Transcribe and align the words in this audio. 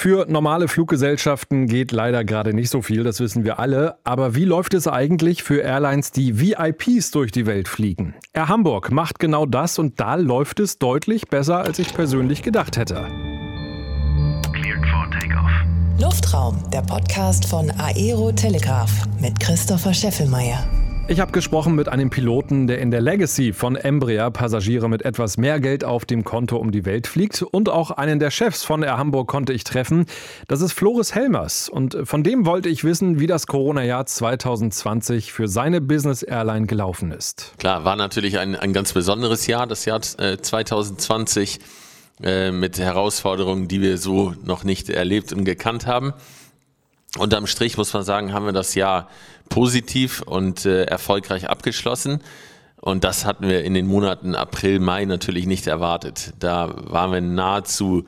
Für 0.00 0.26
normale 0.28 0.68
Fluggesellschaften 0.68 1.66
geht 1.66 1.90
leider 1.90 2.22
gerade 2.22 2.54
nicht 2.54 2.70
so 2.70 2.82
viel, 2.82 3.02
das 3.02 3.18
wissen 3.18 3.44
wir 3.44 3.58
alle. 3.58 3.98
Aber 4.04 4.36
wie 4.36 4.44
läuft 4.44 4.74
es 4.74 4.86
eigentlich 4.86 5.42
für 5.42 5.60
Airlines, 5.60 6.12
die 6.12 6.38
VIPs 6.38 7.10
durch 7.10 7.32
die 7.32 7.46
Welt 7.46 7.66
fliegen? 7.66 8.14
Air 8.32 8.48
Hamburg 8.48 8.92
macht 8.92 9.18
genau 9.18 9.44
das 9.44 9.76
und 9.76 9.98
da 9.98 10.14
läuft 10.14 10.60
es 10.60 10.78
deutlich 10.78 11.26
besser, 11.26 11.58
als 11.62 11.80
ich 11.80 11.94
persönlich 11.94 12.42
gedacht 12.42 12.76
hätte. 12.76 13.08
Luftraum, 16.00 16.62
der 16.72 16.82
Podcast 16.82 17.44
von 17.46 17.68
Aero 17.72 18.30
Telegraph 18.30 18.92
mit 19.20 19.40
Christopher 19.40 19.92
Scheffelmeier. 19.92 20.64
Ich 21.10 21.20
habe 21.20 21.32
gesprochen 21.32 21.74
mit 21.74 21.88
einem 21.88 22.10
Piloten, 22.10 22.66
der 22.66 22.80
in 22.80 22.90
der 22.90 23.00
Legacy 23.00 23.54
von 23.54 23.76
Embraer 23.76 24.30
Passagiere 24.30 24.90
mit 24.90 25.06
etwas 25.06 25.38
mehr 25.38 25.58
Geld 25.58 25.82
auf 25.82 26.04
dem 26.04 26.22
Konto 26.22 26.58
um 26.58 26.70
die 26.70 26.84
Welt 26.84 27.06
fliegt. 27.06 27.40
Und 27.40 27.70
auch 27.70 27.90
einen 27.90 28.18
der 28.18 28.30
Chefs 28.30 28.62
von 28.62 28.82
Air 28.82 28.98
Hamburg 28.98 29.26
konnte 29.26 29.54
ich 29.54 29.64
treffen. 29.64 30.04
Das 30.48 30.60
ist 30.60 30.74
Floris 30.74 31.14
Helmers. 31.14 31.70
Und 31.70 31.96
von 32.04 32.22
dem 32.22 32.44
wollte 32.44 32.68
ich 32.68 32.84
wissen, 32.84 33.20
wie 33.20 33.26
das 33.26 33.46
Corona-Jahr 33.46 34.04
2020 34.04 35.32
für 35.32 35.48
seine 35.48 35.80
Business 35.80 36.22
Airline 36.22 36.66
gelaufen 36.66 37.10
ist. 37.10 37.54
Klar, 37.56 37.86
war 37.86 37.96
natürlich 37.96 38.38
ein, 38.38 38.54
ein 38.54 38.74
ganz 38.74 38.92
besonderes 38.92 39.46
Jahr, 39.46 39.66
das 39.66 39.86
Jahr 39.86 40.02
äh, 40.18 40.36
2020 40.36 41.58
äh, 42.22 42.50
mit 42.52 42.78
Herausforderungen, 42.78 43.66
die 43.66 43.80
wir 43.80 43.96
so 43.96 44.34
noch 44.44 44.62
nicht 44.62 44.90
erlebt 44.90 45.32
und 45.32 45.44
gekannt 45.44 45.86
haben. 45.86 46.12
Unterm 47.16 47.46
Strich 47.46 47.78
muss 47.78 47.92
man 47.94 48.02
sagen, 48.02 48.32
haben 48.32 48.44
wir 48.44 48.52
das 48.52 48.74
Jahr 48.74 49.08
positiv 49.48 50.20
und 50.22 50.66
äh, 50.66 50.84
erfolgreich 50.84 51.48
abgeschlossen. 51.48 52.20
Und 52.80 53.02
das 53.04 53.24
hatten 53.24 53.48
wir 53.48 53.64
in 53.64 53.74
den 53.74 53.86
Monaten 53.86 54.34
April, 54.34 54.78
Mai 54.78 55.04
natürlich 55.04 55.46
nicht 55.46 55.66
erwartet. 55.66 56.34
Da 56.38 56.72
waren 56.76 57.12
wir 57.12 57.20
nahezu 57.20 58.04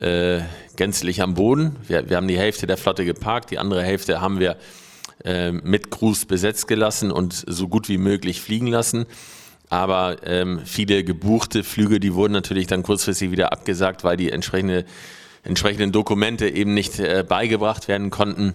äh, 0.00 0.40
gänzlich 0.76 1.20
am 1.20 1.34
Boden. 1.34 1.76
Wir, 1.86 2.08
wir 2.08 2.16
haben 2.16 2.28
die 2.28 2.38
Hälfte 2.38 2.66
der 2.66 2.76
Flotte 2.76 3.04
geparkt, 3.04 3.50
die 3.50 3.58
andere 3.58 3.82
Hälfte 3.82 4.20
haben 4.20 4.38
wir 4.38 4.56
äh, 5.24 5.50
mit 5.50 5.90
Crews 5.90 6.24
besetzt 6.24 6.68
gelassen 6.68 7.10
und 7.10 7.44
so 7.46 7.68
gut 7.68 7.88
wie 7.88 7.98
möglich 7.98 8.40
fliegen 8.40 8.68
lassen. 8.68 9.06
Aber 9.70 10.16
ähm, 10.24 10.60
viele 10.64 11.04
gebuchte 11.04 11.62
Flüge, 11.62 12.00
die 12.00 12.14
wurden 12.14 12.32
natürlich 12.32 12.66
dann 12.66 12.82
kurzfristig 12.82 13.30
wieder 13.30 13.52
abgesagt, 13.52 14.04
weil 14.04 14.16
die 14.16 14.30
entsprechende, 14.30 14.86
entsprechenden 15.42 15.92
Dokumente 15.92 16.48
eben 16.48 16.74
nicht 16.74 16.98
äh, 16.98 17.24
beigebracht 17.26 17.88
werden 17.88 18.10
konnten. 18.10 18.54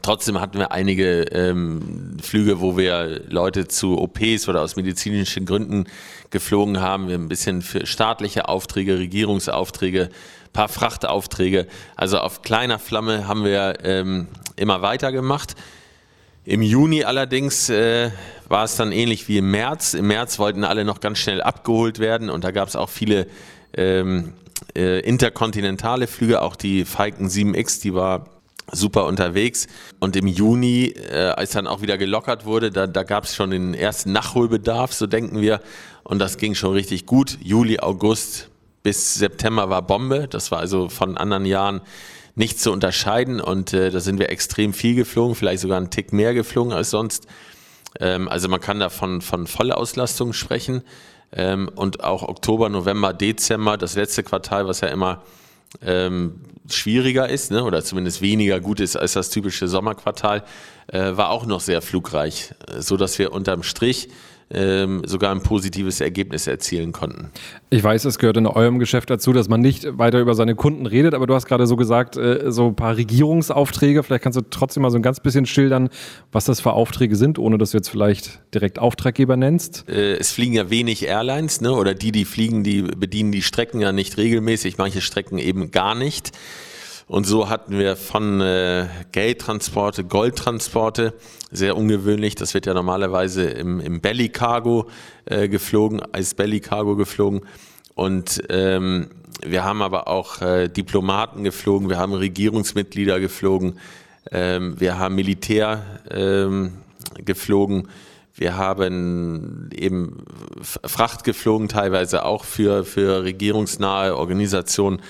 Trotzdem 0.00 0.40
hatten 0.40 0.58
wir 0.58 0.72
einige 0.72 1.22
ähm, 1.32 2.16
Flüge, 2.22 2.60
wo 2.60 2.78
wir 2.78 3.24
Leute 3.28 3.68
zu 3.68 4.00
OPs 4.00 4.48
oder 4.48 4.62
aus 4.62 4.76
medizinischen 4.76 5.44
Gründen 5.44 5.84
geflogen 6.30 6.80
haben. 6.80 7.08
Wir 7.08 7.14
haben 7.14 7.24
ein 7.24 7.28
bisschen 7.28 7.60
für 7.60 7.84
staatliche 7.84 8.48
Aufträge, 8.48 8.98
Regierungsaufträge, 8.98 10.08
paar 10.54 10.68
Frachtaufträge. 10.68 11.66
Also 11.94 12.18
auf 12.20 12.40
kleiner 12.40 12.78
Flamme 12.78 13.28
haben 13.28 13.44
wir 13.44 13.80
ähm, 13.84 14.28
immer 14.56 14.80
weitergemacht. 14.80 15.56
Im 16.44 16.62
Juni 16.62 17.04
allerdings 17.04 17.68
äh, 17.68 18.10
war 18.48 18.64
es 18.64 18.76
dann 18.76 18.92
ähnlich 18.92 19.28
wie 19.28 19.38
im 19.38 19.50
März. 19.50 19.92
Im 19.92 20.06
März 20.06 20.38
wollten 20.38 20.64
alle 20.64 20.86
noch 20.86 21.00
ganz 21.00 21.18
schnell 21.18 21.42
abgeholt 21.42 21.98
werden 21.98 22.30
und 22.30 22.44
da 22.44 22.50
gab 22.50 22.66
es 22.66 22.76
auch 22.76 22.88
viele 22.88 23.26
ähm, 23.76 24.32
äh, 24.76 25.00
interkontinentale 25.00 26.06
Flüge, 26.06 26.42
auch 26.42 26.56
die 26.56 26.84
Falcon 26.84 27.28
7X, 27.28 27.82
die 27.82 27.94
war 27.94 28.26
super 28.70 29.06
unterwegs. 29.06 29.66
Und 30.00 30.16
im 30.16 30.26
Juni, 30.26 30.86
äh, 30.86 31.28
als 31.36 31.50
dann 31.50 31.66
auch 31.66 31.82
wieder 31.82 31.98
gelockert 31.98 32.44
wurde, 32.44 32.70
da, 32.70 32.86
da 32.86 33.02
gab 33.02 33.24
es 33.24 33.34
schon 33.34 33.50
den 33.50 33.74
ersten 33.74 34.12
Nachholbedarf, 34.12 34.92
so 34.92 35.06
denken 35.06 35.40
wir. 35.40 35.60
Und 36.04 36.18
das 36.18 36.38
ging 36.38 36.54
schon 36.54 36.72
richtig 36.72 37.06
gut. 37.06 37.38
Juli, 37.42 37.78
August 37.80 38.48
bis 38.82 39.14
September 39.14 39.70
war 39.70 39.82
Bombe. 39.82 40.26
Das 40.28 40.50
war 40.50 40.58
also 40.58 40.88
von 40.88 41.16
anderen 41.16 41.44
Jahren 41.44 41.80
nicht 42.34 42.60
zu 42.60 42.72
unterscheiden. 42.72 43.40
Und 43.40 43.72
äh, 43.72 43.90
da 43.90 44.00
sind 44.00 44.18
wir 44.18 44.30
extrem 44.30 44.72
viel 44.72 44.94
geflogen, 44.94 45.34
vielleicht 45.34 45.60
sogar 45.60 45.76
einen 45.76 45.90
Tick 45.90 46.12
mehr 46.12 46.34
geflogen 46.34 46.72
als 46.72 46.90
sonst. 46.90 47.26
Ähm, 48.00 48.28
also 48.28 48.48
man 48.48 48.60
kann 48.60 48.80
da 48.80 48.88
von, 48.88 49.20
von 49.20 49.46
Vollauslastung 49.46 50.32
sprechen. 50.32 50.82
Ähm, 51.34 51.70
und 51.74 52.04
auch 52.04 52.22
Oktober, 52.22 52.68
November, 52.68 53.12
Dezember, 53.12 53.76
das 53.76 53.94
letzte 53.94 54.22
Quartal, 54.22 54.66
was 54.66 54.80
ja 54.80 54.88
immer 54.88 55.22
ähm, 55.84 56.40
schwieriger 56.70 57.28
ist, 57.28 57.50
ne, 57.50 57.64
oder 57.64 57.82
zumindest 57.82 58.20
weniger 58.20 58.60
gut 58.60 58.80
ist 58.80 58.96
als 58.96 59.14
das 59.14 59.30
typische 59.30 59.68
Sommerquartal, 59.68 60.44
äh, 60.88 61.16
war 61.16 61.30
auch 61.30 61.46
noch 61.46 61.60
sehr 61.60 61.82
flugreich, 61.82 62.54
so 62.78 62.96
dass 62.96 63.18
wir 63.18 63.32
unterm 63.32 63.62
Strich 63.62 64.08
ähm, 64.52 65.02
sogar 65.06 65.32
ein 65.32 65.42
positives 65.42 66.00
Ergebnis 66.00 66.46
erzielen 66.46 66.92
konnten. 66.92 67.30
Ich 67.70 67.82
weiß, 67.82 68.04
es 68.04 68.18
gehört 68.18 68.36
in 68.36 68.46
eurem 68.46 68.78
Geschäft 68.78 69.10
dazu, 69.10 69.32
dass 69.32 69.48
man 69.48 69.60
nicht 69.60 69.98
weiter 69.98 70.20
über 70.20 70.34
seine 70.34 70.54
Kunden 70.54 70.86
redet, 70.86 71.14
aber 71.14 71.26
du 71.26 71.34
hast 71.34 71.46
gerade 71.46 71.66
so 71.66 71.76
gesagt, 71.76 72.16
äh, 72.16 72.50
so 72.52 72.68
ein 72.68 72.76
paar 72.76 72.96
Regierungsaufträge. 72.96 74.02
Vielleicht 74.02 74.24
kannst 74.24 74.38
du 74.38 74.42
trotzdem 74.42 74.82
mal 74.82 74.90
so 74.90 74.98
ein 74.98 75.02
ganz 75.02 75.20
bisschen 75.20 75.46
schildern, 75.46 75.88
was 76.30 76.44
das 76.44 76.60
für 76.60 76.72
Aufträge 76.72 77.16
sind, 77.16 77.38
ohne 77.38 77.58
dass 77.58 77.70
du 77.70 77.78
jetzt 77.78 77.88
vielleicht 77.88 78.40
direkt 78.54 78.78
Auftraggeber 78.78 79.36
nennst. 79.36 79.88
Äh, 79.88 80.16
es 80.16 80.32
fliegen 80.32 80.54
ja 80.54 80.70
wenig 80.70 81.06
Airlines, 81.06 81.60
ne? 81.60 81.72
oder 81.72 81.94
die, 81.94 82.12
die 82.12 82.24
fliegen, 82.24 82.62
die 82.62 82.82
bedienen 82.82 83.32
die 83.32 83.42
Strecken 83.42 83.80
ja 83.80 83.92
nicht 83.92 84.16
regelmäßig, 84.18 84.78
manche 84.78 85.00
Strecken 85.00 85.38
eben 85.38 85.70
gar 85.70 85.94
nicht. 85.94 86.32
Und 87.06 87.26
so 87.26 87.48
hatten 87.48 87.78
wir 87.78 87.96
von 87.96 88.40
äh, 88.40 88.86
Geldtransporte, 89.12 90.04
Goldtransporte, 90.04 91.14
sehr 91.50 91.76
ungewöhnlich. 91.76 92.34
Das 92.34 92.54
wird 92.54 92.66
ja 92.66 92.74
normalerweise 92.74 93.44
im, 93.44 93.80
im 93.80 94.00
Belly 94.00 94.28
Cargo 94.28 94.88
äh, 95.24 95.48
geflogen, 95.48 96.00
als 96.12 96.34
Belly 96.34 96.60
Cargo 96.60 96.96
geflogen. 96.96 97.42
Und 97.94 98.42
ähm, 98.48 99.08
wir 99.44 99.64
haben 99.64 99.82
aber 99.82 100.08
auch 100.08 100.40
äh, 100.40 100.68
Diplomaten 100.68 101.44
geflogen, 101.44 101.88
wir 101.88 101.98
haben 101.98 102.14
Regierungsmitglieder 102.14 103.20
geflogen, 103.20 103.78
ähm, 104.30 104.80
wir 104.80 104.98
haben 104.98 105.14
Militär 105.14 106.00
ähm, 106.10 106.78
geflogen, 107.18 107.88
wir 108.34 108.56
haben 108.56 109.68
eben 109.74 110.24
Fracht 110.62 111.24
geflogen, 111.24 111.68
teilweise 111.68 112.24
auch 112.24 112.44
für, 112.44 112.84
für 112.84 113.24
regierungsnahe 113.24 114.16
Organisationen 114.16 115.02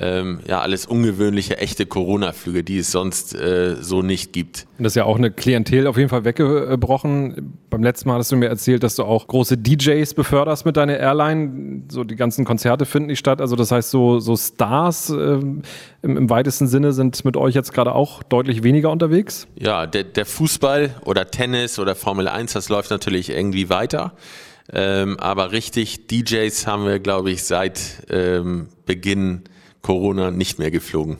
ähm, 0.00 0.40
ja, 0.48 0.60
alles 0.60 0.86
ungewöhnliche, 0.86 1.58
echte 1.58 1.86
Corona-Flüge, 1.86 2.64
die 2.64 2.78
es 2.78 2.90
sonst 2.90 3.32
äh, 3.32 3.76
so 3.80 4.02
nicht 4.02 4.32
gibt. 4.32 4.66
Das 4.78 4.88
ist 4.88 4.96
ja 4.96 5.04
auch 5.04 5.16
eine 5.16 5.30
Klientel 5.30 5.86
auf 5.86 5.96
jeden 5.96 6.08
Fall 6.08 6.24
weggebrochen. 6.24 7.58
Beim 7.70 7.84
letzten 7.84 8.08
Mal 8.08 8.18
hast 8.18 8.32
du 8.32 8.36
mir 8.36 8.48
erzählt, 8.48 8.82
dass 8.82 8.96
du 8.96 9.04
auch 9.04 9.28
große 9.28 9.56
DJs 9.56 10.12
beförderst 10.14 10.66
mit 10.66 10.76
deiner 10.76 10.98
Airline. 10.98 11.82
So 11.88 12.02
die 12.02 12.16
ganzen 12.16 12.44
Konzerte 12.44 12.86
finden 12.86 13.06
nicht 13.06 13.20
statt. 13.20 13.40
Also 13.40 13.54
das 13.54 13.70
heißt, 13.70 13.90
so, 13.90 14.18
so 14.18 14.36
Stars 14.36 15.10
äh, 15.10 15.14
im, 15.14 15.62
im, 16.02 16.28
weitesten 16.28 16.66
Sinne 16.66 16.92
sind 16.92 17.24
mit 17.24 17.36
euch 17.36 17.54
jetzt 17.54 17.72
gerade 17.72 17.94
auch 17.94 18.24
deutlich 18.24 18.64
weniger 18.64 18.90
unterwegs? 18.90 19.46
Ja, 19.54 19.86
der, 19.86 20.02
der 20.02 20.26
Fußball 20.26 20.90
oder 21.04 21.30
Tennis 21.30 21.78
oder 21.78 21.94
Formel 21.94 22.26
1, 22.26 22.52
das 22.52 22.68
läuft 22.68 22.90
natürlich 22.90 23.30
irgendwie 23.30 23.68
weiter. 23.68 24.14
Ähm, 24.72 25.20
aber 25.20 25.52
richtig, 25.52 26.08
DJs 26.08 26.66
haben 26.66 26.84
wir, 26.84 26.98
glaube 26.98 27.30
ich, 27.30 27.44
seit 27.44 27.80
ähm, 28.10 28.68
Beginn 28.86 29.44
Corona 29.84 30.32
nicht 30.32 30.58
mehr 30.58 30.72
geflogen. 30.72 31.18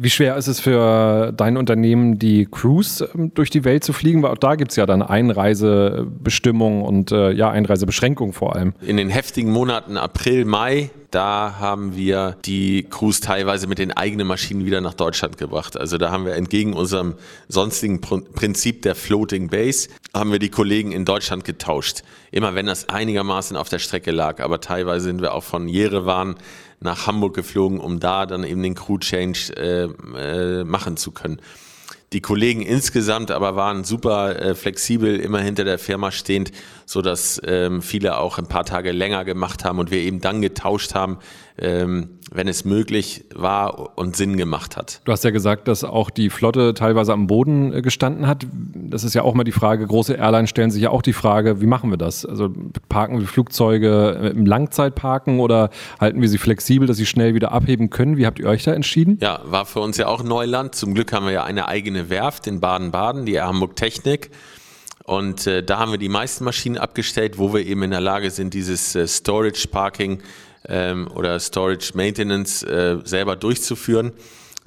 Wie 0.00 0.10
schwer 0.10 0.36
ist 0.36 0.46
es 0.46 0.60
für 0.60 1.32
dein 1.32 1.56
Unternehmen, 1.56 2.20
die 2.20 2.46
Crews 2.48 3.00
ähm, 3.00 3.32
durch 3.34 3.50
die 3.50 3.64
Welt 3.64 3.82
zu 3.82 3.92
fliegen? 3.92 4.22
Weil 4.22 4.30
auch 4.30 4.38
da 4.38 4.54
gibt 4.54 4.70
es 4.70 4.76
ja 4.76 4.86
dann 4.86 5.02
Einreisebestimmungen 5.02 6.82
und 6.82 7.10
äh, 7.10 7.32
ja, 7.32 7.50
Einreisebeschränkungen 7.50 8.32
vor 8.32 8.54
allem. 8.54 8.74
In 8.80 8.96
den 8.96 9.08
heftigen 9.08 9.50
Monaten 9.50 9.96
April, 9.96 10.44
Mai, 10.44 10.90
da 11.10 11.56
haben 11.58 11.96
wir 11.96 12.36
die 12.44 12.86
Crews 12.88 13.18
teilweise 13.18 13.66
mit 13.66 13.78
den 13.78 13.90
eigenen 13.90 14.28
Maschinen 14.28 14.64
wieder 14.64 14.80
nach 14.80 14.94
Deutschland 14.94 15.36
gebracht. 15.36 15.76
Also 15.76 15.98
da 15.98 16.12
haben 16.12 16.26
wir 16.26 16.34
entgegen 16.34 16.74
unserem 16.74 17.14
sonstigen 17.48 18.00
Prinzip 18.00 18.82
der 18.82 18.94
Floating 18.94 19.48
Base, 19.48 19.88
haben 20.14 20.30
wir 20.30 20.38
die 20.38 20.50
Kollegen 20.50 20.92
in 20.92 21.06
Deutschland 21.06 21.44
getauscht. 21.44 22.04
Immer 22.30 22.54
wenn 22.54 22.66
das 22.66 22.88
einigermaßen 22.88 23.56
auf 23.56 23.68
der 23.68 23.80
Strecke 23.80 24.12
lag. 24.12 24.40
Aber 24.40 24.60
teilweise 24.60 25.06
sind 25.06 25.22
wir 25.22 25.34
auch 25.34 25.42
von 25.42 25.66
Jerewan 25.66 26.36
nach 26.80 27.06
Hamburg 27.06 27.34
geflogen, 27.34 27.80
um 27.80 28.00
da 28.00 28.26
dann 28.26 28.44
eben 28.44 28.62
den 28.62 28.74
Crew 28.74 28.98
Change 28.98 29.52
äh, 29.56 30.60
äh, 30.60 30.64
machen 30.64 30.96
zu 30.96 31.10
können. 31.10 31.40
Die 32.12 32.22
Kollegen 32.22 32.62
insgesamt 32.62 33.30
aber 33.30 33.54
waren 33.54 33.84
super 33.84 34.40
äh, 34.40 34.54
flexibel, 34.54 35.20
immer 35.20 35.40
hinter 35.40 35.64
der 35.64 35.78
Firma 35.78 36.10
stehend, 36.10 36.52
so 36.88 37.02
dass 37.02 37.38
ähm, 37.44 37.82
viele 37.82 38.16
auch 38.16 38.38
ein 38.38 38.46
paar 38.46 38.64
Tage 38.64 38.92
länger 38.92 39.26
gemacht 39.26 39.62
haben 39.62 39.78
und 39.78 39.90
wir 39.90 39.98
eben 39.98 40.22
dann 40.22 40.40
getauscht 40.40 40.94
haben, 40.94 41.18
ähm, 41.58 42.18
wenn 42.32 42.48
es 42.48 42.64
möglich 42.64 43.26
war 43.34 43.98
und 43.98 44.16
Sinn 44.16 44.38
gemacht 44.38 44.78
hat. 44.78 45.02
Du 45.04 45.12
hast 45.12 45.22
ja 45.22 45.28
gesagt, 45.28 45.68
dass 45.68 45.84
auch 45.84 46.08
die 46.08 46.30
Flotte 46.30 46.72
teilweise 46.72 47.12
am 47.12 47.26
Boden 47.26 47.74
äh, 47.74 47.82
gestanden 47.82 48.26
hat. 48.26 48.46
Das 48.74 49.04
ist 49.04 49.12
ja 49.14 49.20
auch 49.20 49.34
mal 49.34 49.44
die 49.44 49.52
Frage, 49.52 49.86
große 49.86 50.14
Airlines 50.14 50.48
stellen 50.48 50.70
sich 50.70 50.80
ja 50.80 50.88
auch 50.88 51.02
die 51.02 51.12
Frage, 51.12 51.60
wie 51.60 51.66
machen 51.66 51.90
wir 51.90 51.98
das? 51.98 52.24
Also 52.24 52.54
parken 52.88 53.20
wir 53.20 53.26
Flugzeuge 53.26 54.32
im 54.34 54.46
Langzeitparken 54.46 55.40
oder 55.40 55.68
halten 56.00 56.22
wir 56.22 56.28
sie 56.30 56.38
flexibel, 56.38 56.88
dass 56.88 56.96
sie 56.96 57.06
schnell 57.06 57.34
wieder 57.34 57.52
abheben 57.52 57.90
können? 57.90 58.16
Wie 58.16 58.24
habt 58.24 58.38
ihr 58.38 58.46
euch 58.46 58.64
da 58.64 58.72
entschieden? 58.72 59.18
Ja, 59.20 59.42
war 59.44 59.66
für 59.66 59.80
uns 59.80 59.98
ja 59.98 60.06
auch 60.06 60.22
Neuland. 60.22 60.74
Zum 60.74 60.94
Glück 60.94 61.12
haben 61.12 61.26
wir 61.26 61.32
ja 61.32 61.44
eine 61.44 61.68
eigene 61.68 62.08
Werft 62.08 62.46
in 62.46 62.60
Baden-Baden, 62.60 63.26
die 63.26 63.38
Hamburg 63.38 63.76
Technik. 63.76 64.30
Und 65.08 65.46
äh, 65.46 65.62
da 65.62 65.78
haben 65.78 65.90
wir 65.90 65.98
die 65.98 66.10
meisten 66.10 66.44
Maschinen 66.44 66.76
abgestellt, 66.76 67.38
wo 67.38 67.54
wir 67.54 67.64
eben 67.64 67.82
in 67.82 67.92
der 67.92 68.00
Lage 68.02 68.30
sind, 68.30 68.52
dieses 68.52 68.94
äh, 68.94 69.08
Storage 69.08 69.66
Parking 69.68 70.22
ähm, 70.68 71.08
oder 71.14 71.40
Storage 71.40 71.92
Maintenance 71.94 72.62
äh, 72.62 72.98
selber 73.04 73.34
durchzuführen. 73.34 74.12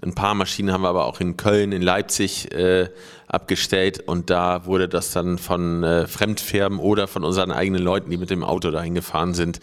Ein 0.01 0.15
paar 0.15 0.33
Maschinen 0.33 0.73
haben 0.73 0.81
wir 0.81 0.89
aber 0.89 1.05
auch 1.05 1.19
in 1.19 1.37
Köln, 1.37 1.71
in 1.71 1.83
Leipzig 1.83 2.51
äh, 2.55 2.89
abgestellt 3.27 3.99
und 4.07 4.31
da 4.31 4.65
wurde 4.65 4.89
das 4.89 5.11
dann 5.11 5.37
von 5.37 5.83
äh, 5.83 6.07
Fremdfirmen 6.07 6.79
oder 6.79 7.07
von 7.07 7.23
unseren 7.23 7.51
eigenen 7.51 7.83
Leuten, 7.83 8.09
die 8.09 8.17
mit 8.17 8.31
dem 8.31 8.43
Auto 8.43 8.71
dahin 8.71 8.95
gefahren 8.95 9.35
sind, 9.35 9.59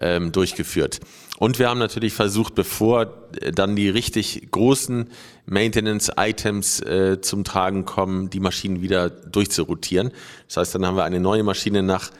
ähm, 0.00 0.32
durchgeführt. 0.32 1.00
Und 1.38 1.58
wir 1.58 1.68
haben 1.68 1.78
natürlich 1.78 2.12
versucht, 2.12 2.54
bevor 2.54 3.28
äh, 3.40 3.52
dann 3.52 3.76
die 3.76 3.88
richtig 3.88 4.48
großen 4.50 5.10
Maintenance-Items 5.46 6.80
äh, 6.80 7.20
zum 7.20 7.44
Tragen 7.44 7.84
kommen, 7.84 8.30
die 8.30 8.40
Maschinen 8.40 8.82
wieder 8.82 9.10
durchzurotieren. 9.10 10.10
Das 10.48 10.56
heißt, 10.58 10.74
dann 10.74 10.86
haben 10.86 10.96
wir 10.96 11.04
eine 11.04 11.20
neue 11.20 11.42
Maschine 11.42 11.82
nach 11.82 12.10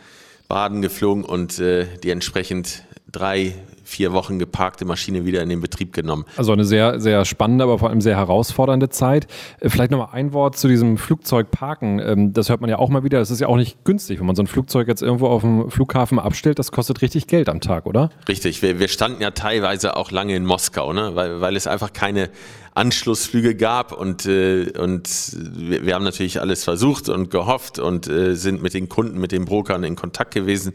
Baden 0.48 0.82
geflogen 0.82 1.24
und 1.24 1.58
äh, 1.58 1.86
die 2.02 2.10
entsprechend 2.10 2.84
drei, 3.10 3.54
vier 3.84 4.12
Wochen 4.12 4.38
geparkte 4.38 4.84
Maschine 4.84 5.24
wieder 5.24 5.42
in 5.42 5.48
den 5.48 5.60
Betrieb 5.60 5.92
genommen. 5.92 6.24
Also 6.36 6.52
eine 6.52 6.64
sehr, 6.64 7.00
sehr 7.00 7.24
spannende, 7.24 7.64
aber 7.64 7.78
vor 7.78 7.90
allem 7.90 8.00
sehr 8.00 8.16
herausfordernde 8.16 8.88
Zeit. 8.88 9.26
Äh, 9.60 9.68
vielleicht 9.68 9.90
nochmal 9.90 10.08
ein 10.12 10.32
Wort 10.32 10.56
zu 10.56 10.68
diesem 10.68 10.98
Flugzeugparken. 10.98 12.00
Ähm, 12.00 12.32
das 12.32 12.48
hört 12.48 12.60
man 12.60 12.70
ja 12.70 12.78
auch 12.78 12.88
mal 12.88 13.04
wieder. 13.04 13.18
Das 13.18 13.30
ist 13.30 13.40
ja 13.40 13.48
auch 13.48 13.56
nicht 13.56 13.84
günstig, 13.84 14.18
wenn 14.20 14.26
man 14.26 14.36
so 14.36 14.42
ein 14.42 14.46
Flugzeug 14.46 14.88
jetzt 14.88 15.02
irgendwo 15.02 15.28
auf 15.28 15.42
dem 15.42 15.70
Flughafen 15.70 16.18
abstellt. 16.18 16.58
Das 16.58 16.72
kostet 16.72 17.02
richtig 17.02 17.26
Geld 17.26 17.48
am 17.48 17.60
Tag, 17.60 17.86
oder? 17.86 18.10
Richtig. 18.28 18.62
Wir, 18.62 18.78
wir 18.78 18.88
standen 18.88 19.22
ja 19.22 19.30
teilweise 19.30 19.96
auch 19.96 20.10
lange 20.10 20.34
in 20.34 20.44
Moskau, 20.44 20.92
ne? 20.92 21.12
weil, 21.14 21.40
weil 21.40 21.56
es 21.56 21.66
einfach 21.66 21.92
keine 21.92 22.30
Anschlussflüge 22.74 23.54
gab 23.54 23.92
und, 23.92 24.26
äh, 24.26 24.72
und 24.76 25.08
wir, 25.36 25.86
wir 25.86 25.94
haben 25.94 26.04
natürlich 26.04 26.40
alles 26.40 26.64
versucht 26.64 27.08
und 27.08 27.30
gehofft 27.30 27.78
und 27.78 28.08
äh, 28.08 28.34
sind 28.34 28.62
mit 28.62 28.74
den 28.74 28.88
Kunden, 28.88 29.20
mit 29.20 29.30
den 29.30 29.44
Brokern 29.44 29.84
in 29.84 29.94
Kontakt 29.94 30.34
gewesen. 30.34 30.72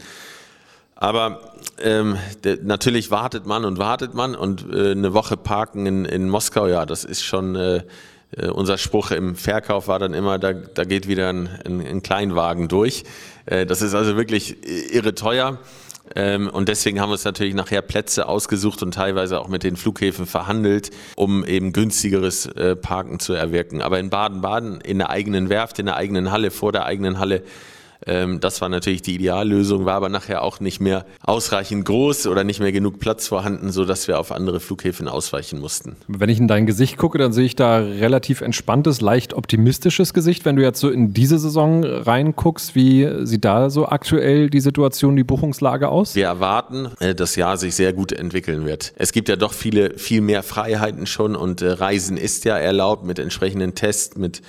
Aber 1.02 1.40
ähm, 1.82 2.18
natürlich 2.62 3.10
wartet 3.10 3.46
man 3.46 3.64
und 3.64 3.80
wartet 3.80 4.14
man 4.14 4.36
und 4.36 4.66
äh, 4.70 4.92
eine 4.92 5.14
Woche 5.14 5.38
parken 5.38 5.86
in, 5.86 6.04
in 6.04 6.28
Moskau, 6.28 6.68
ja, 6.68 6.86
das 6.86 7.06
ist 7.06 7.24
schon 7.24 7.56
äh, 7.56 7.84
äh, 8.36 8.48
unser 8.48 8.78
Spruch 8.78 9.12
im 9.12 9.36
Verkauf 9.36 9.88
war 9.88 9.98
dann 9.98 10.14
immer, 10.14 10.38
da, 10.38 10.52
da 10.52 10.84
geht 10.84 11.08
wieder 11.08 11.30
ein, 11.30 11.48
ein, 11.66 11.80
ein 11.80 12.04
Kleinwagen 12.04 12.68
durch. 12.68 13.06
Äh, 13.46 13.66
das 13.66 13.82
ist 13.82 13.94
also 13.94 14.18
wirklich 14.18 14.58
irre 14.94 15.16
teuer. 15.16 15.60
Ähm, 16.18 16.50
und 16.50 16.68
deswegen 16.68 17.00
haben 17.00 17.10
wir 17.10 17.14
uns 17.14 17.24
natürlich 17.24 17.54
nachher 17.54 17.82
Plätze 17.82 18.28
ausgesucht 18.28 18.84
und 18.84 18.94
teilweise 18.94 19.40
auch 19.40 19.48
mit 19.48 19.64
den 19.64 19.78
Flughäfen 19.78 20.26
verhandelt, 20.26 20.92
um 21.16 21.46
eben 21.46 21.72
günstigeres 21.72 22.46
äh, 22.48 22.76
Parken 22.76 23.22
zu 23.22 23.32
erwirken. 23.32 23.82
Aber 23.82 24.00
in 24.00 24.10
Baden-Baden, 24.10 24.82
in 24.82 24.98
der 24.98 25.12
eigenen 25.12 25.48
Werft, 25.48 25.80
in 25.80 25.86
der 25.86 25.96
eigenen 25.96 26.30
Halle, 26.30 26.52
vor 26.52 26.74
der 26.74 26.86
eigenen 26.86 27.20
Halle, 27.20 27.44
das 28.06 28.62
war 28.62 28.70
natürlich 28.70 29.02
die 29.02 29.16
Ideallösung, 29.16 29.86
war 29.86 29.96
aber 29.96 30.10
nachher 30.10 30.42
auch 30.42 30.60
nicht 30.60 30.80
mehr 30.80 31.06
ausreichend 31.22 31.86
groß 31.86 32.28
oder 32.28 32.44
nicht 32.44 32.60
mehr 32.60 32.72
genug 32.72 33.00
Platz 33.00 33.28
vorhanden, 33.28 33.72
sodass 33.72 34.08
wir 34.08 34.20
auf 34.20 34.32
andere 34.32 34.60
Flughäfen 34.60 35.08
ausweichen 35.08 35.60
mussten. 35.60 35.96
Wenn 36.08 36.30
ich 36.30 36.40
in 36.40 36.48
dein 36.48 36.66
Gesicht 36.66 36.98
gucke, 36.98 37.18
dann 37.18 37.34
sehe 37.34 37.46
ich 37.46 37.56
da 37.56 37.78
relativ 37.78 38.42
entspanntes, 38.42 39.02
leicht 39.02 39.34
optimistisches 39.34 40.14
Gesicht. 40.14 40.46
Wenn 40.46 40.56
du 40.56 40.64
jetzt 40.64 40.80
so 40.80 40.90
in 40.90 41.14
diese 41.14 41.40
Saison 41.40 41.84
reinguckst, 41.84 42.76
wie 42.76 43.26
sieht 43.26 43.46
da 43.46 43.70
so 43.70 43.88
aktuell 43.88 44.50
die 44.50 44.62
Situation, 44.62 45.16
die 45.16 45.24
Buchungslage 45.24 45.90
aus? 45.90 46.16
Wir 46.16 46.26
erwarten, 46.26 46.90
äh, 47.00 47.16
dass 47.16 47.30
das 47.30 47.36
Jahr 47.36 47.58
sich 47.58 47.76
sehr 47.76 47.94
gut 47.94 48.12
entwickeln 48.12 48.66
wird. 48.66 48.94
Es 48.96 49.12
gibt 49.12 49.30
ja 49.30 49.36
doch 49.36 49.54
viele, 49.54 49.98
viel 50.00 50.22
mehr 50.22 50.42
Freiheiten 50.42 51.06
schon 51.06 51.36
und 51.36 51.62
äh, 51.62 51.70
Reisen 51.70 52.18
ist 52.18 52.44
ja 52.44 52.58
erlaubt 52.58 53.06
mit 53.06 53.20
entsprechenden 53.20 53.76
Tests, 53.76 54.18
mit 54.18 54.42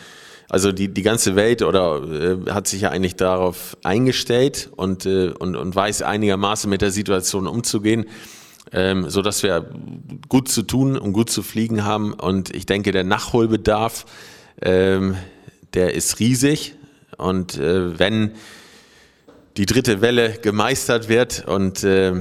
also 0.50 0.72
die, 0.72 0.88
die 0.88 1.02
ganze 1.02 1.36
Welt 1.36 1.62
oder 1.62 2.02
äh, 2.02 2.50
hat 2.50 2.66
sich 2.66 2.82
ja 2.82 2.90
eigentlich 2.90 3.14
darauf 3.14 3.76
eingestellt 3.84 4.68
und, 4.74 5.06
äh, 5.06 5.28
und, 5.28 5.54
und 5.54 5.74
weiß 5.76 6.02
einigermaßen 6.02 6.68
mit 6.68 6.82
der 6.82 6.90
Situation 6.90 7.46
umzugehen, 7.46 8.06
ähm, 8.72 9.08
so 9.08 9.22
dass 9.22 9.44
wir 9.44 9.70
gut 10.28 10.48
zu 10.48 10.62
tun 10.62 10.98
und 10.98 11.12
gut 11.12 11.30
zu 11.30 11.44
fliegen 11.44 11.84
haben. 11.84 12.12
Und 12.14 12.52
ich 12.52 12.66
denke, 12.66 12.90
der 12.90 13.04
Nachholbedarf, 13.04 14.06
ähm, 14.60 15.16
der 15.72 15.94
ist 15.94 16.18
riesig. 16.18 16.74
Und 17.16 17.56
äh, 17.56 17.96
wenn 18.00 18.32
die 19.56 19.66
dritte 19.66 20.00
Welle 20.00 20.32
gemeistert 20.32 21.08
wird 21.08 21.46
und 21.46 21.84
äh, 21.84 22.12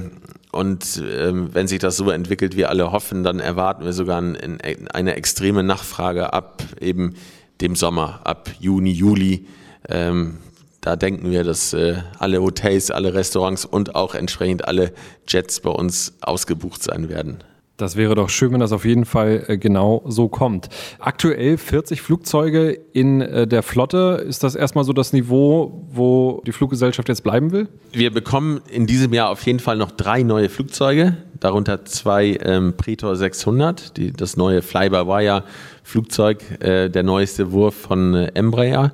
und 0.52 0.98
äh, 0.98 1.32
wenn 1.54 1.68
sich 1.68 1.78
das 1.78 1.96
so 1.96 2.10
entwickelt, 2.10 2.56
wie 2.58 2.66
alle 2.66 2.92
hoffen, 2.92 3.24
dann 3.24 3.40
erwarten 3.40 3.86
wir 3.86 3.94
sogar 3.94 4.20
ein, 4.20 4.60
eine 4.62 5.16
extreme 5.16 5.62
Nachfrage 5.62 6.34
ab 6.34 6.64
eben 6.82 7.14
dem 7.62 7.76
Sommer, 7.76 8.22
ab 8.24 8.50
Juni, 8.60 8.92
Juli. 8.92 9.46
Ähm, 9.88 10.38
da 10.82 10.96
denken 10.96 11.30
wir, 11.30 11.44
dass 11.44 11.74
äh, 11.74 11.96
alle 12.18 12.42
Hotels, 12.42 12.90
alle 12.90 13.14
Restaurants 13.14 13.66
und 13.66 13.96
auch 13.96 14.16
entsprechend 14.16 14.68
alle 14.68 14.94
Jets 15.28 15.60
bei 15.60 15.72
uns 15.72 16.14
ausgebucht 16.22 16.82
sein 16.82 17.10
werden. 17.10 17.44
Das 17.80 17.96
wäre 17.96 18.14
doch 18.14 18.28
schön, 18.28 18.52
wenn 18.52 18.60
das 18.60 18.74
auf 18.74 18.84
jeden 18.84 19.06
Fall 19.06 19.46
äh, 19.48 19.58
genau 19.58 20.04
so 20.06 20.28
kommt. 20.28 20.68
Aktuell 21.00 21.58
40 21.58 22.02
Flugzeuge 22.02 22.78
in 22.92 23.22
äh, 23.22 23.48
der 23.48 23.64
Flotte. 23.64 24.24
Ist 24.28 24.44
das 24.44 24.56
erstmal 24.56 24.84
so 24.84 24.92
das 24.92 25.14
Niveau, 25.14 25.88
wo 25.90 26.42
die 26.46 26.52
Fluggesellschaft 26.52 27.08
jetzt 27.08 27.24
bleiben 27.24 27.54
will? 27.54 27.70
Wir 27.94 28.12
bekommen 28.12 28.60
in 28.70 28.86
diesem 28.86 29.14
Jahr 29.14 29.30
auf 29.30 29.46
jeden 29.46 29.60
Fall 29.60 29.78
noch 29.78 29.92
drei 29.92 30.24
neue 30.24 30.50
Flugzeuge, 30.50 31.16
darunter 31.40 31.86
zwei 31.86 32.38
ähm, 32.44 32.74
Pretor 32.76 33.16
600, 33.16 33.96
die, 33.96 34.12
das 34.12 34.36
neue 34.36 34.62
Fly-by-Wire 34.62 35.46
Flugzeug, 35.90 36.44
äh, 36.62 36.88
der 36.88 37.02
neueste 37.02 37.52
Wurf 37.52 37.74
von 37.74 38.14
äh, 38.14 38.32
Embraer. 38.36 38.94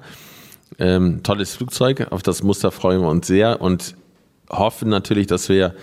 Ähm, 0.80 1.24
tolles 1.24 1.54
Flugzeug, 1.54 2.08
auf 2.12 2.24
das 2.24 2.42
Muster 2.42 2.72
freuen 2.72 3.02
wir 3.02 3.10
uns 3.10 3.28
sehr 3.28 3.62
und 3.62 3.96
hoffen 4.50 4.88
natürlich, 4.88 5.28
dass 5.28 5.50
wir 5.50 5.76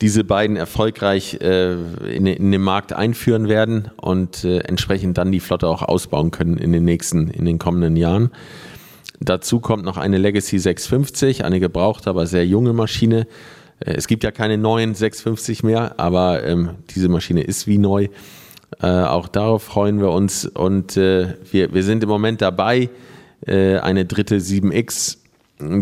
diese 0.00 0.24
beiden 0.24 0.56
erfolgreich 0.56 1.38
äh, 1.40 1.74
in, 2.12 2.26
in, 2.26 2.50
den 2.50 2.60
Markt 2.60 2.92
einführen 2.92 3.48
werden 3.48 3.92
und 3.98 4.42
äh, 4.42 4.58
entsprechend 4.58 5.16
dann 5.16 5.30
die 5.30 5.38
Flotte 5.38 5.68
auch 5.68 5.82
ausbauen 5.82 6.32
können 6.32 6.56
in 6.56 6.72
den 6.72 6.84
nächsten, 6.84 7.28
in 7.28 7.44
den 7.44 7.60
kommenden 7.60 7.94
Jahren. 7.94 8.32
Dazu 9.20 9.60
kommt 9.60 9.84
noch 9.84 9.96
eine 9.96 10.18
Legacy 10.18 10.58
650, 10.58 11.44
eine 11.44 11.60
gebrauchte, 11.60 12.10
aber 12.10 12.26
sehr 12.26 12.44
junge 12.44 12.72
Maschine. 12.72 13.28
Äh, 13.78 13.92
es 13.92 14.08
gibt 14.08 14.24
ja 14.24 14.32
keine 14.32 14.58
neuen 14.58 14.96
650 14.96 15.62
mehr, 15.62 16.00
aber 16.00 16.42
ähm, 16.42 16.70
diese 16.90 17.08
Maschine 17.08 17.42
ist 17.42 17.68
wie 17.68 17.78
neu. 17.78 18.08
Äh, 18.80 18.86
auch 18.86 19.28
darauf 19.28 19.62
freuen 19.62 20.00
wir 20.00 20.10
uns 20.10 20.44
und 20.44 20.96
äh, 20.96 21.34
wir, 21.50 21.72
wir 21.72 21.82
sind 21.82 22.02
im 22.02 22.08
Moment 22.08 22.42
dabei, 22.42 22.90
äh, 23.46 23.78
eine 23.78 24.04
dritte 24.04 24.36
7X 24.36 25.18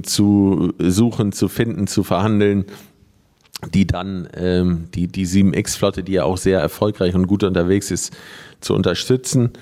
zu 0.04 0.72
suchen, 0.78 1.32
zu 1.32 1.48
finden, 1.48 1.86
zu 1.86 2.02
verhandeln 2.02 2.66
die 3.72 3.86
dann 3.86 4.28
ähm, 4.36 4.88
die, 4.94 5.08
die 5.08 5.26
7X-Flotte, 5.26 6.02
die 6.02 6.12
ja 6.12 6.24
auch 6.24 6.36
sehr 6.36 6.60
erfolgreich 6.60 7.14
und 7.14 7.26
gut 7.26 7.42
unterwegs 7.42 7.90
ist, 7.90 8.14
zu 8.60 8.74
unterstützen. 8.74 9.52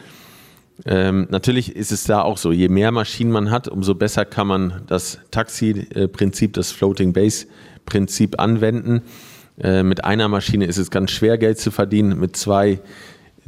Ähm, 0.85 1.28
natürlich 1.31 1.76
ist 1.76 1.93
es 1.93 2.04
da 2.04 2.23
auch 2.23 2.37
so, 2.37 2.50
je 2.50 2.69
mehr 2.69 2.90
Maschinen 2.90 3.31
man 3.31 3.50
hat, 3.50 3.69
umso 3.69 3.95
besser 3.95 4.25
kann 4.25 4.49
man 4.49 4.83
das 4.88 5.21
Taxi-Prinzip, 5.31 6.52
das 6.54 6.73
Floating 6.73 7.12
Base-Prinzip 7.12 8.40
anwenden. 8.40 9.02
Äh, 9.59 9.85
mit 9.85 10.04
einer 10.04 10.26
Maschine 10.26 10.66
ist 10.66 10.78
es 10.78 10.90
ganz 10.90 11.12
schwer, 11.12 11.38
Geld 11.38 11.59
zu 11.59 11.71
verdienen, 11.71 12.19
mit 12.19 12.37
zwei 12.37 12.81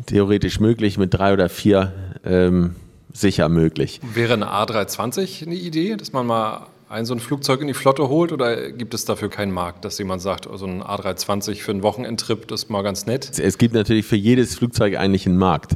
theoretisch 0.05 0.61
möglich, 0.61 0.99
mit 0.99 1.15
drei 1.15 1.33
oder 1.33 1.49
vier 1.49 1.93
ähm, 2.25 2.75
sicher 3.13 3.49
möglich. 3.49 4.01
Wäre 4.15 4.35
eine 4.35 4.47
A320 4.47 5.47
eine 5.47 5.55
Idee, 5.55 5.97
dass 5.97 6.13
man 6.13 6.27
mal 6.27 6.67
ein 6.89 7.05
so 7.05 7.15
ein 7.15 7.21
Flugzeug 7.21 7.61
in 7.61 7.67
die 7.67 7.75
Flotte 7.75 8.09
holt 8.09 8.33
oder 8.33 8.71
gibt 8.71 8.95
es 8.95 9.05
dafür 9.05 9.29
keinen 9.29 9.53
Markt, 9.53 9.85
dass 9.85 9.99
jemand 9.99 10.23
sagt, 10.23 10.45
so 10.45 10.51
also 10.51 10.67
ein 10.67 10.83
A320 10.83 11.57
für 11.57 11.73
einen 11.73 11.83
Wochenendtrip, 11.83 12.47
das 12.49 12.65
ist 12.65 12.71
mal 12.71 12.83
ganz 12.83 13.07
nett? 13.07 13.39
Es 13.39 13.59
gibt 13.59 13.75
natürlich 13.75 14.07
für 14.07 14.17
jedes 14.17 14.57
Flugzeug 14.57 14.97
eigentlich 14.97 15.27
einen 15.27 15.39
Markt. 15.39 15.73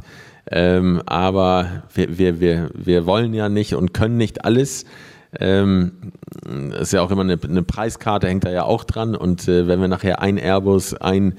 Ähm, 0.49 1.01
aber 1.05 1.83
wir, 1.93 2.17
wir, 2.17 2.39
wir, 2.39 2.69
wir 2.73 3.05
wollen 3.05 3.33
ja 3.33 3.49
nicht 3.49 3.75
und 3.75 3.93
können 3.93 4.17
nicht 4.17 4.45
alles. 4.45 4.85
Ähm, 5.39 6.13
ist 6.79 6.93
ja 6.93 7.01
auch 7.01 7.11
immer 7.11 7.21
eine, 7.21 7.37
eine, 7.41 7.63
Preiskarte, 7.63 8.27
hängt 8.27 8.43
da 8.43 8.51
ja 8.51 8.63
auch 8.63 8.83
dran. 8.83 9.15
Und 9.15 9.47
äh, 9.47 9.67
wenn 9.67 9.79
wir 9.79 9.87
nachher 9.87 10.21
ein 10.21 10.37
Airbus, 10.37 10.93
ein 10.95 11.37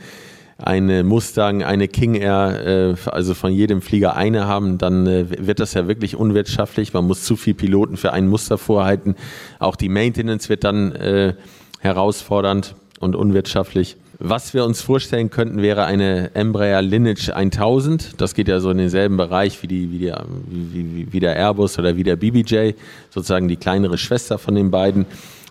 eine 0.67 1.05
Mustang, 1.05 1.63
eine 1.63 1.89
King 1.89 2.15
Air, 2.15 2.97
äh, 3.07 3.11
also 3.11 3.35
von 3.35 3.53
jedem 3.53 3.83
Flieger 3.83 4.17
eine 4.17 4.47
haben, 4.47 4.79
dann 4.79 5.07
äh, 5.07 5.47
wird 5.47 5.61
das 5.61 5.75
ja 5.75 5.89
wirklich 5.89 6.17
unwirtschaftlich. 6.17 6.93
Man 6.93 7.07
muss 7.07 7.25
zu 7.25 7.37
viele 7.37 7.57
Piloten 7.57 7.97
für 7.97 8.13
einen 8.13 8.29
Muster 8.29 8.59
vorhalten. 8.59 9.17
Auch 9.59 9.77
die 9.77 9.89
Maintenance 9.89 10.49
wird 10.49 10.65
dann 10.65 10.93
äh, 10.93 11.35
herausfordernd 11.81 12.75
und 13.01 13.17
unwirtschaftlich. 13.17 13.97
Was 14.25 14.55
wir 14.55 14.65
uns 14.65 14.81
vorstellen 14.81 15.31
könnten, 15.31 15.63
wäre 15.63 15.85
eine 15.85 16.33
Embraer 16.35 16.81
Lineage 16.81 17.31
1000. 17.31 18.21
Das 18.21 18.35
geht 18.35 18.47
ja 18.47 18.61
so 18.61 18.71
in 18.71 18.79
denselben 18.79 19.17
Bereich 19.17 19.61
wie, 19.65 19.67
die, 19.67 19.91
wie, 19.91 19.99
die, 19.99 20.15
wie, 20.95 21.13
wie 21.13 21.21
der 21.21 21.35
Airbus 21.35 21.77
oder 21.79 21.97
wie 21.97 22.05
der 22.05 22.15
BBJ, 22.15 22.75
sozusagen 23.11 23.49
die 23.49 23.57
kleinere 23.57 23.99
Schwester 23.99 24.39
von 24.39 24.55
den 24.55 24.71
beiden. 24.71 25.07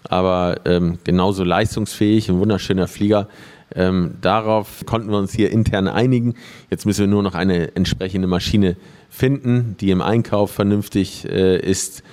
Aber 0.08 0.62
ähm, 0.64 1.00
genauso 1.04 1.44
leistungsfähig, 1.44 2.30
ein 2.30 2.40
wunderschöner 2.40 2.88
Flieger. 2.88 3.28
Ähm, 3.76 4.16
darauf 4.22 4.86
konnten 4.86 5.10
wir 5.10 5.18
uns 5.18 5.34
hier 5.34 5.52
intern 5.52 5.88
einigen. 5.88 6.36
Jetzt 6.70 6.86
müssen 6.86 7.02
wir 7.02 7.08
nur 7.08 7.24
noch 7.24 7.36
eine 7.36 7.76
entsprechende 7.76 8.28
Maschine 8.28 8.76
finden, 9.10 9.76
die 9.80 9.92
im 9.92 10.02
Einkauf 10.02 10.52
vernünftig 10.52 11.28
äh, 11.30 11.58
ist, 11.58 12.04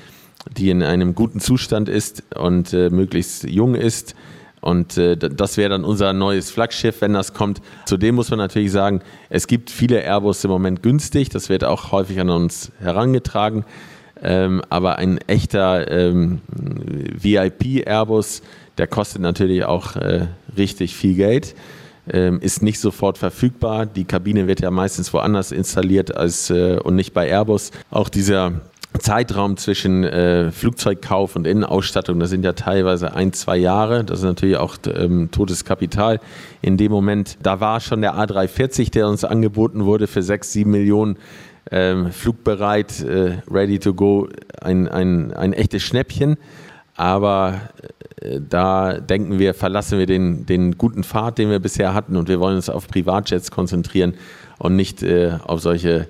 die 0.57 0.71
in 0.71 0.83
einem 0.83 1.15
guten 1.15 1.41
Zustand 1.41 1.89
ist 1.89 2.23
und 2.37 2.73
äh, 2.73 2.91
möglichst 2.91 3.45
jung 3.45 3.75
ist. 3.75 4.15
Und 4.61 4.97
äh, 4.99 5.17
das 5.17 5.57
wäre 5.57 5.71
dann 5.71 5.85
unser 5.85 6.13
neues 6.13 6.51
Flaggschiff, 6.51 7.01
wenn 7.01 7.13
das 7.13 7.33
kommt. 7.33 7.61
Zudem 7.87 8.17
muss 8.17 8.31
man 8.31 8.39
natürlich 8.39 8.73
sagen, 8.73 9.03
es 9.31 9.47
gibt 9.47 9.71
viele 9.71 10.01
Airbus 10.01 10.43
im 10.45 10.51
Moment 10.51 10.83
günstig. 10.83 11.29
Das 11.29 11.49
wird 11.49 11.65
auch 11.65 11.93
häufig 11.93 12.21
an 12.21 12.31
uns 12.31 12.73
herangetragen. 12.81 13.65
Ähm, 14.21 14.63
aber 14.69 14.97
ein 14.97 15.19
echter 15.29 15.91
ähm, 15.91 16.41
VIP-Airbus, 16.51 18.43
der 18.77 18.89
kostet 18.89 19.23
natürlich 19.23 19.65
auch 19.65 19.95
äh, 19.95 20.27
richtig 20.59 20.95
viel 20.95 21.15
Geld, 21.15 21.55
ähm, 22.11 22.41
ist 22.41 22.63
nicht 22.63 22.81
sofort 22.81 23.19
verfügbar. 23.19 23.87
Die 23.87 24.05
Kabine 24.05 24.47
wird 24.47 24.61
ja 24.61 24.71
meistens 24.71 25.13
woanders 25.13 25.53
installiert 25.53 26.17
als 26.17 26.51
äh, 26.51 26.79
und 26.79 26.97
nicht 26.97 27.15
bei 27.15 27.29
Airbus. 27.29 27.71
Auch 27.91 28.09
dieser 28.09 28.61
Zeitraum 28.99 29.57
zwischen 29.57 30.05
äh, 30.05 30.51
Flugzeugkauf 30.51 31.37
und 31.37 31.47
Innenausstattung, 31.47 32.19
das 32.19 32.31
sind 32.31 32.45
ja 32.45 32.55
teilweise 32.55 33.15
ein, 33.15 33.33
zwei 33.33 33.57
Jahre. 33.57 34.05
Das 34.05 34.21
ist 34.21 34.25
natürlich 34.25 34.57
auch 34.57 34.77
ähm, 34.87 35.31
totes 35.31 35.65
Kapital. 35.65 36.21
In 36.63 36.77
dem 36.77 36.91
Moment, 36.91 37.39
da 37.43 37.61
war 37.61 37.81
schon 37.81 38.01
der 38.01 38.15
A340, 38.15 38.91
der 38.91 39.09
uns 39.09 39.25
angeboten 39.25 39.85
wurde 39.85 40.07
für 40.07 40.23
sechs, 40.23 40.53
sieben 40.53 40.71
Millionen 40.71 41.17
ähm, 41.71 42.11
flugbereit, 42.13 43.03
äh, 43.03 43.43
ready 43.51 43.79
to 43.79 43.93
go, 43.93 44.29
ein, 44.61 44.89
ein, 44.89 45.33
ein 45.33 45.53
echtes 45.53 45.83
Schnäppchen. 45.83 46.39
Aber 46.97 47.61
da 48.49 48.99
denken 48.99 49.39
wir, 49.39 49.55
verlassen 49.55 49.99
wir 49.99 50.07
den, 50.07 50.47
den 50.47 50.79
guten 50.79 51.05
Pfad, 51.05 51.39
den 51.39 51.51
wir 51.51 51.59
bisher 51.59 51.95
hatten 51.95 52.17
und 52.17 52.29
wir 52.29 52.41
wollen 52.41 52.57
uns 52.57 52.69
auf 52.69 52.89
Privatjets 52.89 53.51
konzentrieren 53.51 54.15
und 54.59 54.77
nicht 54.77 55.03
äh, 55.03 55.39
auf 55.45 55.61
solche 55.61 56.09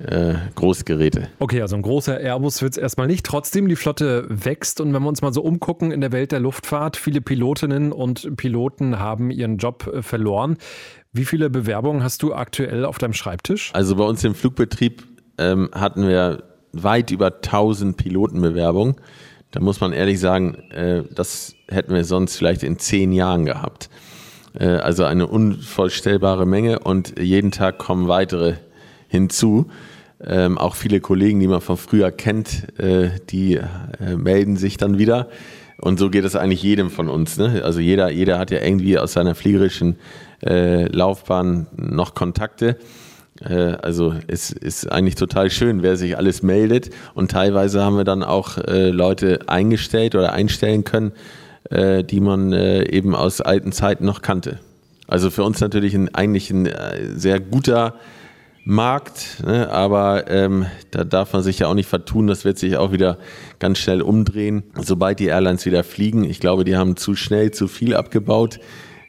äh, 0.00 0.34
Großgeräte. 0.54 1.28
Okay, 1.38 1.60
also 1.60 1.76
ein 1.76 1.82
großer 1.82 2.18
Airbus 2.18 2.62
wird 2.62 2.72
es 2.72 2.78
erstmal 2.78 3.06
nicht. 3.06 3.26
Trotzdem, 3.26 3.68
die 3.68 3.76
Flotte 3.76 4.24
wächst 4.28 4.80
und 4.80 4.92
wenn 4.94 5.02
wir 5.02 5.08
uns 5.08 5.22
mal 5.22 5.32
so 5.32 5.42
umgucken 5.42 5.92
in 5.92 6.00
der 6.00 6.12
Welt 6.12 6.32
der 6.32 6.40
Luftfahrt, 6.40 6.96
viele 6.96 7.20
Pilotinnen 7.20 7.92
und 7.92 8.36
Piloten 8.36 8.98
haben 8.98 9.30
ihren 9.30 9.58
Job 9.58 9.90
äh, 9.92 10.02
verloren. 10.02 10.56
Wie 11.12 11.24
viele 11.24 11.50
Bewerbungen 11.50 12.02
hast 12.02 12.22
du 12.22 12.34
aktuell 12.34 12.84
auf 12.84 12.98
deinem 12.98 13.12
Schreibtisch? 13.12 13.70
Also 13.74 13.96
bei 13.96 14.04
uns 14.04 14.22
im 14.24 14.34
Flugbetrieb 14.34 15.02
ähm, 15.38 15.68
hatten 15.72 16.06
wir 16.06 16.44
weit 16.72 17.10
über 17.10 17.26
1000 17.26 17.96
Pilotenbewerbungen. 17.96 18.94
Da 19.50 19.60
muss 19.60 19.80
man 19.80 19.92
ehrlich 19.92 20.20
sagen, 20.20 20.54
äh, 20.70 21.02
das 21.12 21.54
hätten 21.68 21.94
wir 21.94 22.04
sonst 22.04 22.36
vielleicht 22.36 22.62
in 22.62 22.78
zehn 22.78 23.12
Jahren 23.12 23.44
gehabt. 23.44 23.90
Äh, 24.58 24.66
also 24.66 25.04
eine 25.04 25.26
unvorstellbare 25.26 26.46
Menge 26.46 26.78
und 26.80 27.18
jeden 27.18 27.50
Tag 27.50 27.78
kommen 27.78 28.08
weitere 28.08 28.54
hinzu. 29.08 29.70
Ähm, 30.22 30.58
auch 30.58 30.74
viele 30.74 31.00
Kollegen, 31.00 31.40
die 31.40 31.48
man 31.48 31.60
von 31.60 31.76
früher 31.76 32.12
kennt, 32.12 32.78
äh, 32.78 33.10
die 33.30 33.54
äh, 33.54 34.16
melden 34.16 34.56
sich 34.56 34.76
dann 34.76 34.98
wieder. 34.98 35.28
Und 35.78 35.98
so 35.98 36.10
geht 36.10 36.24
es 36.24 36.36
eigentlich 36.36 36.62
jedem 36.62 36.90
von 36.90 37.08
uns. 37.08 37.38
Ne? 37.38 37.62
Also 37.64 37.80
jeder, 37.80 38.10
jeder 38.10 38.38
hat 38.38 38.50
ja 38.50 38.60
irgendwie 38.60 38.98
aus 38.98 39.14
seiner 39.14 39.34
fliegerischen 39.34 39.96
äh, 40.44 40.84
Laufbahn 40.86 41.68
noch 41.74 42.14
Kontakte. 42.14 42.76
Äh, 43.44 43.76
also 43.82 44.14
es 44.26 44.50
ist 44.50 44.90
eigentlich 44.90 45.14
total 45.14 45.50
schön, 45.50 45.82
wer 45.82 45.96
sich 45.96 46.16
alles 46.16 46.42
meldet. 46.42 46.90
Und 47.14 47.30
teilweise 47.30 47.82
haben 47.82 47.96
wir 47.96 48.04
dann 48.04 48.22
auch 48.22 48.58
äh, 48.58 48.90
Leute 48.90 49.40
eingestellt 49.46 50.14
oder 50.14 50.32
einstellen 50.32 50.84
können, 50.84 51.12
äh, 51.70 52.04
die 52.04 52.20
man 52.20 52.52
eben 52.52 53.14
aus 53.14 53.40
alten 53.40 53.72
Zeiten 53.72 54.04
noch 54.04 54.22
kannte. 54.22 54.58
Also 55.06 55.30
für 55.30 55.42
uns 55.42 55.60
natürlich 55.60 55.94
ein, 55.94 56.14
eigentlich 56.14 56.50
ein 56.50 56.68
sehr 57.16 57.40
guter 57.40 57.94
Markt, 58.64 59.42
ne? 59.44 59.68
aber 59.70 60.30
ähm, 60.30 60.66
da 60.90 61.02
darf 61.02 61.32
man 61.32 61.42
sich 61.42 61.58
ja 61.58 61.66
auch 61.66 61.74
nicht 61.74 61.88
vertun, 61.88 62.26
das 62.28 62.44
wird 62.44 62.58
sich 62.58 62.76
auch 62.76 62.92
wieder 62.92 63.18
ganz 63.58 63.78
schnell 63.78 64.02
umdrehen, 64.02 64.62
sobald 64.80 65.18
die 65.18 65.26
Airlines 65.26 65.66
wieder 65.66 65.82
fliegen. 65.82 66.24
Ich 66.24 66.38
glaube, 66.38 66.64
die 66.64 66.76
haben 66.76 66.96
zu 66.96 67.16
schnell 67.16 67.50
zu 67.50 67.66
viel 67.66 67.96
abgebaut 67.96 68.60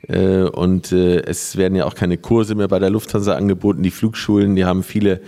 und 0.07 0.91
äh, 0.91 1.21
es 1.21 1.57
werden 1.57 1.75
ja 1.75 1.85
auch 1.85 1.95
keine 1.95 2.17
Kurse 2.17 2.55
mehr 2.55 2.67
bei 2.67 2.79
der 2.79 2.89
Lufthansa 2.89 3.35
angeboten. 3.35 3.83
Die 3.83 3.91
Flugschulen, 3.91 4.55
die 4.55 4.65
haben 4.65 4.83
viele 4.83 5.21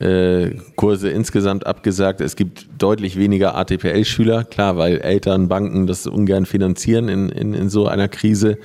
äh, 0.00 0.50
Kurse 0.76 1.10
insgesamt 1.10 1.66
abgesagt. 1.66 2.20
Es 2.20 2.36
gibt 2.36 2.66
deutlich 2.78 3.18
weniger 3.18 3.56
ATPL-Schüler, 3.56 4.44
klar, 4.44 4.76
weil 4.76 4.98
Eltern, 4.98 5.48
Banken 5.48 5.86
das 5.86 6.06
ungern 6.06 6.46
finanzieren 6.46 7.08
in, 7.08 7.28
in, 7.28 7.54
in 7.54 7.68
so 7.68 7.86
einer 7.86 8.08
Krise. 8.08 8.58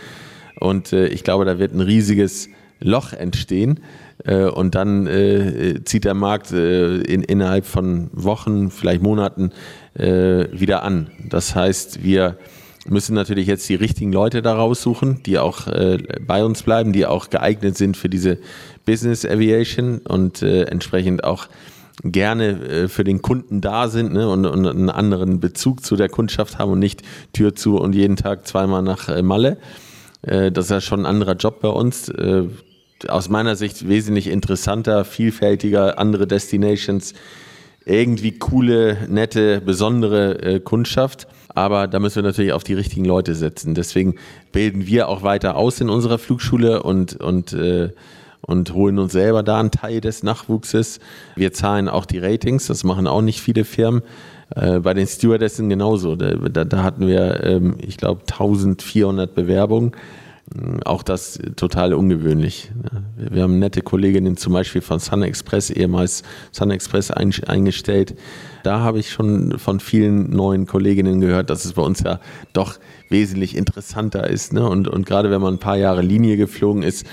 Und 0.60 0.94
äh, 0.94 1.08
ich 1.08 1.24
glaube, 1.24 1.46
da 1.46 1.58
wird 1.58 1.74
ein 1.74 1.82
riesiges 1.82 2.50
Loch 2.80 3.14
entstehen. 3.14 3.80
Äh, 4.26 4.46
und 4.46 4.76
dann 4.76 5.08
äh, 5.08 5.84
zieht 5.86 6.06
der 6.06 6.14
Markt 6.14 6.52
äh, 6.52 6.98
in, 6.98 7.24
innerhalb 7.24 7.66
von 7.66 8.10
Wochen, 8.14 8.70
vielleicht 8.70 9.02
Monaten 9.02 9.52
äh, 9.94 10.46
wieder 10.52 10.84
an. 10.84 11.10
Das 11.30 11.56
heißt, 11.56 12.04
wir 12.04 12.38
müssen 12.88 13.14
natürlich 13.14 13.48
jetzt 13.48 13.68
die 13.70 13.76
richtigen 13.76 14.12
Leute 14.12 14.42
da 14.42 14.56
raussuchen, 14.56 15.22
die 15.24 15.38
auch 15.38 15.68
äh, 15.68 15.98
bei 16.26 16.44
uns 16.44 16.64
bleiben, 16.64 16.94
die 16.94 17.06
auch 17.06 17.30
geeignet 17.30 17.78
sind 17.78 17.98
für 17.98 18.10
diese 18.10 18.40
Business 18.86 19.26
Aviation 19.26 20.00
und 20.00 20.42
äh, 20.42 20.64
entsprechend 20.64 21.24
auch 21.24 21.48
gerne 22.04 22.88
für 22.90 23.04
den 23.04 23.22
Kunden 23.22 23.62
da 23.62 23.88
sind 23.88 24.14
ne, 24.14 24.28
und, 24.28 24.46
und, 24.46 24.66
einen 24.66 24.90
anderen 24.90 25.40
Bezug 25.40 25.86
zu 25.86 25.96
der 25.96 26.10
Kundschaft 26.10 26.58
haben 26.58 26.72
und 26.72 26.80
nicht 26.80 27.04
Tür 27.32 27.54
zu 27.54 27.78
und 27.78 27.94
jeden 27.94 28.16
Tag 28.16 28.48
zweimal 28.48 28.82
nach 28.82 29.22
Malle. 29.22 29.58
das 30.24 30.66
ist 30.66 30.72
ja 30.72 30.82
schon 30.82 31.02
ein 31.02 31.06
anderer 31.06 31.34
Job 31.34 31.60
bei 31.62 31.68
uns 31.68 32.12
aus 33.08 33.30
meiner 33.30 33.56
Sicht 33.56 33.88
wesentlich 33.88 34.28
interessanter, 34.28 35.06
vielfältiger, 35.06 35.98
andere 35.98 36.28
Destinations, 36.28 37.14
irgendwie 37.86 38.38
coole, 38.38 39.08
nette, 39.10 39.62
besondere 39.62 40.42
äh, 40.42 40.60
Kundschaft. 40.60 41.28
Aber 41.50 41.88
da 41.88 42.00
müssen 42.00 42.18
wir 42.18 42.24
natürlich 42.24 42.54
auf 42.54 42.64
die 42.64 42.74
richtigen 42.74 43.06
Leute 43.06 43.36
setzen. 43.36 43.76
Deswegen 43.76 44.16
bilden 44.52 44.88
wir 44.88 45.10
auch 45.10 45.24
weiter 45.24 45.56
aus 45.56 45.82
in 45.82 45.90
unserer 45.90 46.18
Flugschule 46.18 46.84
und, 46.84 47.16
und, 47.20 47.54
äh, 47.54 47.90
und 48.42 48.74
holen 48.74 49.00
uns 49.00 49.12
selber 49.12 49.44
da 49.44 49.60
einen 49.60 49.72
Teil 49.72 50.00
des 50.00 50.24
Nachwuchses. 50.24 51.00
Wir 51.36 51.52
zahlen 51.52 51.90
auch 51.90 52.06
die 52.06 52.20
Ratings, 52.20 52.68
das 52.68 52.84
machen 52.84 53.08
auch 53.08 53.22
nicht 53.22 53.42
viele 53.42 53.66
Firmen. 53.66 54.02
Äh, 54.56 54.80
bei 54.80 54.94
den 54.94 55.08
Stewardessen 55.08 55.70
genauso. 55.70 56.16
Da, 56.16 56.34
da, 56.34 56.66
da 56.66 56.84
hatten 56.84 57.08
wir, 57.08 57.44
ähm, 57.44 57.76
ich 57.80 57.98
glaube, 57.98 58.22
1400 58.22 59.34
Bewerbungen 59.34 59.94
auch 60.86 61.04
das 61.04 61.40
total 61.56 61.94
ungewöhnlich. 61.94 62.72
Wir 63.18 63.44
haben 63.44 63.60
nette 63.60 63.82
Kolleginnen 63.82 64.38
zum 64.38 64.54
Beispiel 64.54 64.82
von 64.82 65.00
Sun 65.00 65.24
Express, 65.24 65.70
ehemals 65.70 66.24
Sun 66.52 66.72
Express 66.72 67.12
eingestellt. 67.12 68.16
Da 68.64 68.80
habe 68.80 69.00
ich 69.00 69.12
schon 69.12 69.58
von 69.58 69.80
vielen 69.80 70.30
neuen 70.32 70.66
Kolleginnen 70.68 71.22
gehört, 71.22 71.50
dass 71.50 71.66
es 71.66 71.74
bei 71.74 71.82
uns 71.82 72.02
ja 72.02 72.20
doch 72.54 72.80
wesentlich 73.10 73.56
interessanter 73.56 74.30
ist. 74.30 74.54
Ne? 74.54 74.68
Und, 74.68 74.88
und 74.88 75.06
gerade 75.06 75.32
wenn 75.32 75.42
man 75.42 75.56
ein 75.56 75.60
paar 75.60 75.78
Jahre 75.78 76.02
Linie 76.02 76.38
geflogen 76.38 76.84
ist, 76.84 77.06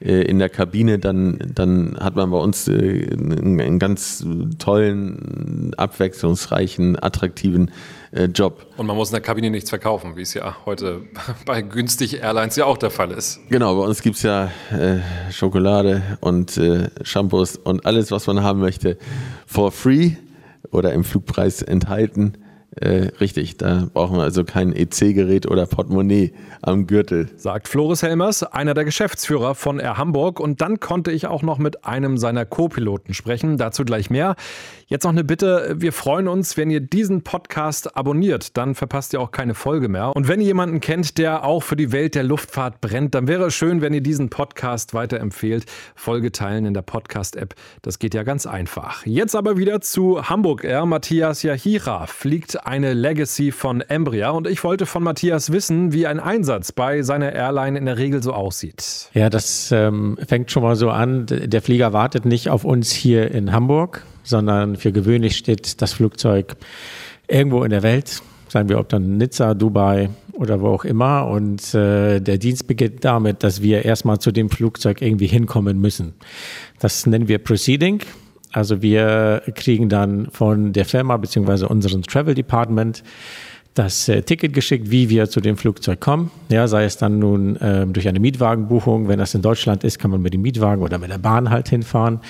äh, 0.00 0.22
in 0.22 0.38
der 0.38 0.48
Kabine, 0.48 0.98
dann, 0.98 1.38
dann 1.54 1.96
hat 1.98 2.16
man 2.16 2.30
bei 2.30 2.38
uns 2.38 2.68
äh, 2.68 3.08
einen 3.12 3.78
ganz 3.78 4.26
tollen, 4.58 5.72
abwechslungsreichen, 5.76 7.02
attraktiven 7.02 7.70
äh, 8.14 8.24
Job. 8.24 8.66
Und 8.76 8.86
man 8.86 8.96
muss 8.96 9.08
in 9.10 9.14
der 9.14 9.20
Kabine 9.20 9.50
nichts 9.50 9.70
verkaufen, 9.70 10.16
wie 10.16 10.22
es 10.22 10.34
ja 10.34 10.56
heute 10.64 11.02
bei 11.46 11.62
günstig 11.62 12.22
Airlines 12.22 12.56
ja 12.56 12.64
auch 12.64 12.78
der 12.78 12.90
Fall 12.90 13.10
ist. 13.10 13.40
Genau, 13.48 13.74
bei 13.76 13.86
uns 13.86 14.02
gibt 14.02 14.16
es 14.16 14.22
ja 14.22 14.50
äh, 14.70 15.00
Schokolade 15.30 16.02
und 16.20 16.56
äh, 16.56 16.90
Shampoos 17.02 17.56
und 17.56 17.84
alles, 17.84 18.10
was 18.10 18.26
man 18.26 18.42
haben 18.42 18.60
möchte, 18.60 18.98
for 19.46 19.72
free 19.72 20.12
oder 20.70 20.92
im 20.92 21.04
Flugpreis 21.04 21.62
enthalten. 21.62 22.38
Äh, 22.76 23.12
richtig, 23.20 23.56
da 23.56 23.88
brauchen 23.92 24.16
wir 24.16 24.22
also 24.22 24.44
kein 24.44 24.74
EC-Gerät 24.74 25.46
oder 25.46 25.66
Portemonnaie 25.66 26.32
am 26.60 26.86
Gürtel. 26.86 27.28
Sagt 27.36 27.68
Floris 27.68 28.02
Helmers, 28.02 28.42
einer 28.42 28.74
der 28.74 28.84
Geschäftsführer 28.84 29.54
von 29.54 29.78
Air 29.78 29.96
Hamburg. 29.96 30.40
Und 30.40 30.60
dann 30.60 30.80
konnte 30.80 31.12
ich 31.12 31.26
auch 31.26 31.42
noch 31.42 31.58
mit 31.58 31.84
einem 31.84 32.18
seiner 32.18 32.44
Co-Piloten 32.44 33.14
sprechen. 33.14 33.58
Dazu 33.58 33.84
gleich 33.84 34.10
mehr. 34.10 34.34
Jetzt 34.86 35.04
noch 35.04 35.12
eine 35.12 35.24
Bitte. 35.24 35.76
Wir 35.78 35.92
freuen 35.92 36.28
uns, 36.28 36.56
wenn 36.56 36.70
ihr 36.70 36.80
diesen 36.80 37.22
Podcast 37.22 37.96
abonniert. 37.96 38.56
Dann 38.56 38.74
verpasst 38.74 39.12
ihr 39.12 39.20
auch 39.20 39.30
keine 39.30 39.54
Folge 39.54 39.88
mehr. 39.88 40.14
Und 40.14 40.28
wenn 40.28 40.40
ihr 40.40 40.46
jemanden 40.46 40.80
kennt, 40.80 41.16
der 41.16 41.44
auch 41.44 41.62
für 41.62 41.76
die 41.76 41.92
Welt 41.92 42.14
der 42.14 42.22
Luftfahrt 42.22 42.80
brennt, 42.80 43.14
dann 43.14 43.28
wäre 43.28 43.46
es 43.46 43.54
schön, 43.54 43.80
wenn 43.80 43.94
ihr 43.94 44.02
diesen 44.02 44.30
Podcast 44.30 44.94
weiterempfehlt. 44.94 45.64
Folge 45.94 46.32
teilen 46.32 46.66
in 46.66 46.74
der 46.74 46.82
Podcast-App. 46.82 47.54
Das 47.82 47.98
geht 47.98 48.14
ja 48.14 48.24
ganz 48.24 48.46
einfach. 48.46 49.06
Jetzt 49.06 49.34
aber 49.34 49.56
wieder 49.56 49.80
zu 49.80 50.28
Hamburg 50.28 50.64
Air. 50.64 50.86
Matthias 50.86 51.42
Yahira 51.42 52.06
fliegt 52.06 52.63
eine 52.64 52.94
Legacy 52.94 53.52
von 53.52 53.80
Embraer. 53.80 54.34
Und 54.34 54.46
ich 54.46 54.64
wollte 54.64 54.86
von 54.86 55.02
Matthias 55.02 55.52
wissen, 55.52 55.92
wie 55.92 56.06
ein 56.06 56.20
Einsatz 56.20 56.54
Einsatz 56.54 56.72
bei 56.72 57.02
seiner 57.02 57.32
Airline 57.32 57.78
in 57.78 57.86
der 57.86 57.98
Regel 57.98 58.22
so 58.22 58.32
aussieht? 58.32 59.08
Ja, 59.14 59.30
das 59.30 59.72
ähm, 59.72 60.18
fängt 60.26 60.50
schon 60.50 60.62
mal 60.62 60.76
so 60.76 60.90
an. 60.90 61.26
Der 61.26 61.62
Flieger 61.62 61.92
wartet 61.92 62.24
nicht 62.24 62.48
auf 62.48 62.64
uns 62.64 62.92
hier 62.92 63.30
in 63.30 63.52
Hamburg, 63.52 64.04
sondern 64.22 64.76
für 64.76 64.92
gewöhnlich 64.92 65.36
steht 65.36 65.80
das 65.80 65.92
Flugzeug 65.92 66.56
irgendwo 67.26 67.64
in 67.64 67.70
der 67.70 67.82
Welt, 67.82 68.20
sagen 68.48 68.68
wir 68.68 68.78
ob 68.78 68.88
dann 68.88 69.16
Nizza, 69.16 69.54
Dubai 69.54 70.10
oder 70.32 70.60
wo 70.60 70.68
auch 70.68 70.84
immer. 70.84 71.26
Und 71.28 71.74
äh, 71.74 72.20
der 72.20 72.38
Dienst 72.38 72.66
beginnt 72.66 73.04
damit, 73.04 73.42
dass 73.42 73.62
wir 73.62 73.84
erstmal 73.84 74.18
zu 74.18 74.30
dem 74.30 74.50
Flugzeug 74.50 75.00
irgendwie 75.00 75.26
hinkommen 75.26 75.80
müssen. 75.80 76.14
Das 76.78 77.06
nennen 77.06 77.28
wir 77.28 77.38
Proceeding. 77.38 78.00
Also 78.54 78.82
wir 78.82 79.42
kriegen 79.56 79.88
dann 79.88 80.28
von 80.30 80.72
der 80.72 80.84
Firma 80.84 81.16
beziehungsweise 81.16 81.68
unserem 81.68 82.02
Travel 82.02 82.34
Department 82.34 83.02
das 83.74 84.08
äh, 84.08 84.22
Ticket 84.22 84.52
geschickt, 84.52 84.92
wie 84.92 85.10
wir 85.10 85.28
zu 85.28 85.40
dem 85.40 85.56
Flugzeug 85.56 85.98
kommen. 85.98 86.30
Ja, 86.48 86.68
sei 86.68 86.84
es 86.84 86.96
dann 86.96 87.18
nun 87.18 87.58
ähm, 87.60 87.92
durch 87.92 88.06
eine 88.06 88.20
Mietwagenbuchung. 88.20 89.08
Wenn 89.08 89.18
das 89.18 89.34
in 89.34 89.42
Deutschland 89.42 89.82
ist, 89.82 89.98
kann 89.98 90.12
man 90.12 90.22
mit 90.22 90.32
dem 90.32 90.42
Mietwagen 90.42 90.80
oder 90.84 90.98
mit 90.98 91.10
der 91.10 91.18
Bahn 91.18 91.50
halt 91.50 91.68
hinfahren. 91.68 92.20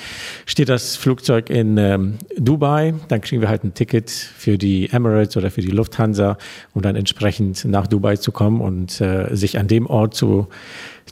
Steht 0.47 0.71
das 0.71 0.97
Flugzeug 0.97 1.51
in 1.51 1.77
ähm, 1.77 2.15
Dubai, 2.39 2.95
dann 3.09 3.21
kriegen 3.21 3.43
wir 3.43 3.51
halt 3.51 3.63
ein 3.63 3.75
Ticket 3.75 4.11
für 4.11 4.57
die 4.57 4.89
Emirates 4.91 5.37
oder 5.37 5.51
für 5.51 5.61
die 5.61 5.71
Lufthansa, 5.71 6.39
um 6.73 6.81
dann 6.81 6.97
entsprechend 6.97 7.67
nach 7.67 7.87
Dubai 7.87 8.17
zu 8.17 8.33
kommen 8.33 8.63
und 8.63 8.99
äh, 9.03 9.37
sich 9.37 9.59
an 9.59 9.69
dem 9.69 9.87
Ort 9.87 10.15
zu 10.15 10.49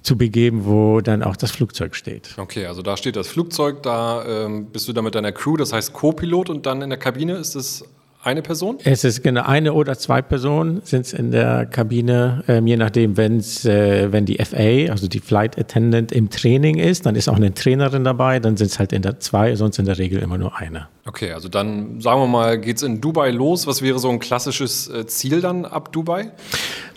zu 0.03 0.17
begeben, 0.17 0.65
wo 0.65 1.01
dann 1.01 1.23
auch 1.23 1.37
das 1.37 1.51
Flugzeug 1.51 1.95
steht. 1.95 2.35
Okay, 2.37 2.67
also 2.67 2.83
da 2.83 2.97
steht 2.97 3.17
das 3.17 3.29
Flugzeug, 3.29 3.83
da 3.83 4.25
ähm, 4.27 4.67
bist 4.67 4.89
du 4.89 4.93
dann 4.93 5.05
mit 5.05 5.15
deiner 5.15 5.33
Crew, 5.33 5.57
das 5.57 5.73
heißt 5.73 5.93
Co-Pilot 5.93 6.51
und 6.51 6.67
dann 6.67 6.83
in 6.83 6.91
der 6.91 6.99
Kabine 6.99 7.35
ist 7.35 7.55
es 7.55 7.85
eine 8.25 8.43
Person? 8.43 8.79
Es 8.85 9.05
ist 9.05 9.23
genau 9.23 9.43
eine 9.43 9.73
oder 9.73 9.99
zwei 9.99 10.23
Personen 10.23 10.81
sind 10.85 11.07
es 11.07 11.13
in 11.13 11.33
der 11.33 11.67
Kabine, 11.67 12.45
ähm, 12.47 12.67
je 12.67 12.77
nachdem, 12.77 13.17
wenn's, 13.17 13.65
äh, 13.65 14.13
wenn 14.13 14.27
die 14.27 14.39
FA, 14.45 14.93
also 14.93 15.09
die 15.09 15.19
Flight 15.19 15.59
Attendant 15.59 16.13
im 16.13 16.31
Training 16.31 16.79
ist, 16.79 17.05
dann 17.05 17.17
ist 17.17 17.29
auch 17.29 17.37
eine 17.37 17.53
Trainerin 17.53 18.05
dabei, 18.05 18.39
dann 18.39 18.57
sind 18.57 18.71
es 18.71 18.79
halt 18.79 18.93
in 18.93 19.03
der 19.03 19.19
zwei, 19.19 19.57
sonst 19.57 19.79
in 19.79 19.87
der 19.87 19.99
Regel 19.99 20.23
immer 20.23 20.39
nur 20.39 20.57
eine. 20.57 20.89
Okay, 21.05 21.33
also 21.33 21.49
dann 21.49 22.01
sagen 22.01 22.21
wir 22.21 22.29
mal, 22.29 22.61
geht 22.61 22.77
es 22.77 22.85
in 22.85 23.01
Dubai 23.01 23.31
los. 23.31 23.67
Was 23.67 23.83
wäre 23.83 23.99
so 23.99 24.09
ein 24.09 24.21
klassisches 24.21 24.89
äh, 24.89 25.05
Ziel 25.07 25.41
dann 25.41 25.65
ab 25.65 25.93
Dubai? 25.93 26.31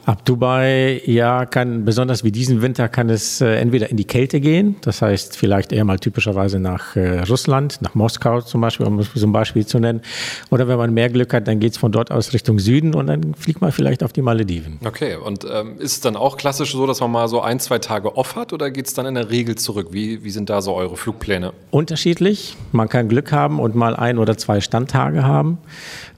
Ab 0.05 0.23
Dubai, 0.23 1.01
ja, 1.07 1.47
kann 1.47 1.83
besonders 1.83 2.23
wie 2.23 2.31
diesen 2.31 2.61
Winter 2.61 2.87
kann 2.87 3.09
es 3.09 3.41
äh, 3.41 3.55
entweder 3.55 3.89
in 3.89 3.97
die 3.97 4.05
Kälte 4.05 4.39
gehen, 4.39 4.75
das 4.81 5.01
heißt 5.01 5.35
vielleicht 5.35 5.71
eher 5.71 5.83
mal 5.83 5.97
typischerweise 5.97 6.59
nach 6.59 6.95
äh, 6.95 7.21
Russland, 7.21 7.81
nach 7.81 7.95
Moskau 7.95 8.41
zum 8.41 8.61
Beispiel, 8.61 8.85
um 8.85 8.99
es 8.99 9.11
zum 9.11 9.31
Beispiel 9.31 9.65
zu 9.65 9.79
nennen. 9.79 10.01
Oder 10.51 10.67
wenn 10.67 10.77
man 10.77 10.93
mehr 10.93 11.09
Glück 11.09 11.33
hat, 11.33 11.47
dann 11.47 11.59
geht 11.59 11.71
es 11.71 11.79
von 11.79 11.91
dort 11.91 12.11
aus 12.11 12.33
Richtung 12.33 12.59
Süden 12.59 12.93
und 12.93 13.07
dann 13.07 13.33
fliegt 13.33 13.61
man 13.61 13.71
vielleicht 13.71 14.03
auf 14.03 14.13
die 14.13 14.21
Malediven. 14.21 14.79
Okay, 14.85 15.15
und 15.15 15.43
ähm, 15.51 15.79
ist 15.79 15.93
es 15.93 16.01
dann 16.01 16.15
auch 16.15 16.37
klassisch 16.37 16.73
so, 16.73 16.85
dass 16.85 16.99
man 16.99 17.09
mal 17.09 17.27
so 17.27 17.41
ein, 17.41 17.59
zwei 17.59 17.79
Tage 17.79 18.15
off 18.15 18.35
hat 18.35 18.53
oder 18.53 18.69
geht 18.69 18.85
es 18.85 18.93
dann 18.93 19.07
in 19.07 19.15
der 19.15 19.31
Regel 19.31 19.55
zurück? 19.55 19.87
Wie, 19.89 20.23
wie 20.23 20.29
sind 20.29 20.51
da 20.51 20.61
so 20.61 20.75
eure 20.75 20.97
Flugpläne? 20.97 21.51
Unterschiedlich. 21.71 22.55
Man 22.73 22.89
kann 22.89 23.09
Glück 23.09 23.31
haben 23.31 23.59
und 23.59 23.73
mal 23.73 23.95
ein 23.95 24.19
oder 24.19 24.37
zwei 24.37 24.61
Standtage 24.61 25.23
haben. 25.23 25.57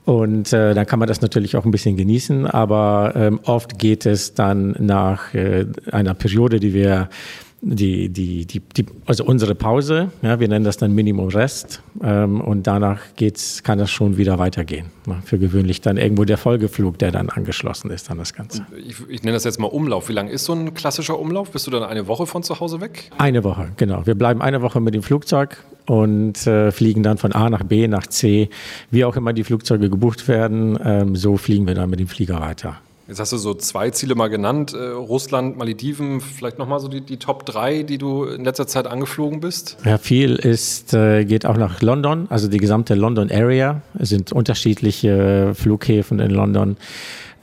Und 0.08 0.54
äh, 0.54 0.74
dann 0.74 0.86
kann 0.86 1.00
man 1.00 1.10
das 1.10 1.20
natürlich 1.20 1.58
auch 1.58 1.66
ein 1.66 1.72
bisschen 1.72 1.98
genießen, 1.98 2.48
aber 2.48 3.12
ähm, 3.18 3.42
oft 3.44 3.78
geht 3.78 4.06
es 4.06 4.34
dann 4.34 4.74
nach 4.80 5.34
äh, 5.34 5.66
einer 5.92 6.14
Periode, 6.14 6.62
die 6.62 6.74
wir 6.74 7.10
die, 7.62 8.10
die, 8.10 8.46
die, 8.46 8.60
die, 8.60 8.86
also 9.06 9.26
unsere 9.26 9.56
Pause, 9.56 10.12
ja, 10.22 10.40
wir 10.40 10.48
nennen 10.48 10.64
das 10.64 10.78
dann 10.78 10.94
Minimum 10.94 11.30
Rest 11.30 11.82
ähm, 12.04 12.40
und 12.40 12.68
danach 12.68 13.00
geht's, 13.16 13.64
kann 13.64 13.80
das 13.80 13.90
schon 13.90 14.18
wieder 14.18 14.38
weitergehen. 14.38 14.88
Ja, 15.08 15.22
für 15.26 15.40
gewöhnlich 15.40 15.82
dann 15.82 15.98
irgendwo 15.98 16.24
der 16.24 16.38
Folgeflug, 16.38 17.00
der 17.00 17.12
dann 17.12 17.30
angeschlossen 17.30 17.90
ist 17.90 18.12
an 18.12 18.20
das 18.20 18.34
Ganze. 18.34 18.66
Ich, 18.78 18.98
ich 19.10 19.24
nenne 19.24 19.34
das 19.34 19.44
jetzt 19.44 19.60
mal 19.60 19.68
Umlauf. 19.68 20.08
Wie 20.10 20.14
lang 20.14 20.28
ist 20.28 20.46
so 20.46 20.54
ein 20.54 20.74
klassischer 20.76 21.20
Umlauf? 21.20 21.52
Bist 21.52 21.66
du 21.66 21.72
dann 21.72 21.84
eine 21.84 22.08
Woche 22.08 22.28
von 22.28 22.44
zu 22.44 22.60
Hause 22.60 22.80
weg? 22.80 23.10
Eine 23.18 23.44
Woche, 23.44 23.72
genau. 23.78 24.06
Wir 24.06 24.16
bleiben 24.16 24.42
eine 24.42 24.62
Woche 24.62 24.80
mit 24.80 24.94
dem 24.94 25.02
Flugzeug 25.02 25.64
und 25.88 26.46
äh, 26.46 26.72
fliegen 26.72 27.02
dann 27.02 27.18
von 27.18 27.32
A 27.32 27.50
nach 27.50 27.64
B 27.64 27.88
nach 27.88 28.06
C, 28.06 28.50
wie 28.92 29.04
auch 29.04 29.16
immer 29.16 29.34
die 29.34 29.44
Flugzeuge 29.44 29.90
gebucht 29.90 30.28
werden. 30.28 30.78
Ähm, 30.84 31.16
so 31.16 31.38
fliegen 31.38 31.66
wir 31.66 31.74
dann 31.74 31.90
mit 31.90 32.00
dem 32.00 32.08
Flieger 32.08 32.40
weiter. 32.40 32.78
Jetzt 33.08 33.22
hast 33.22 33.32
du 33.32 33.38
so 33.38 33.54
zwei 33.54 33.90
Ziele 33.92 34.16
mal 34.16 34.28
genannt, 34.28 34.74
äh, 34.74 34.88
Russland, 34.88 35.58
Malediven, 35.58 36.20
vielleicht 36.20 36.60
nochmal 36.60 36.82
so 36.82 36.90
die, 36.90 37.00
die 37.00 37.18
Top 37.18 37.46
3, 37.46 37.84
die 37.84 37.98
du 37.98 38.26
in 38.26 38.44
letzter 38.44 38.68
Zeit 38.68 38.86
angeflogen 38.86 39.40
bist? 39.40 39.78
Ja, 39.86 39.98
viel 39.98 40.36
ist, 40.36 40.94
äh, 40.94 41.24
geht 41.24 41.46
auch 41.46 41.56
nach 41.56 41.82
London, 41.82 42.28
also 42.30 42.50
die 42.50 42.58
gesamte 42.58 42.96
London 42.96 43.32
Area. 43.32 43.82
Es 43.98 44.10
sind 44.10 44.34
unterschiedliche 44.34 45.54
Flughäfen 45.56 46.20
in 46.20 46.32
London. 46.32 46.76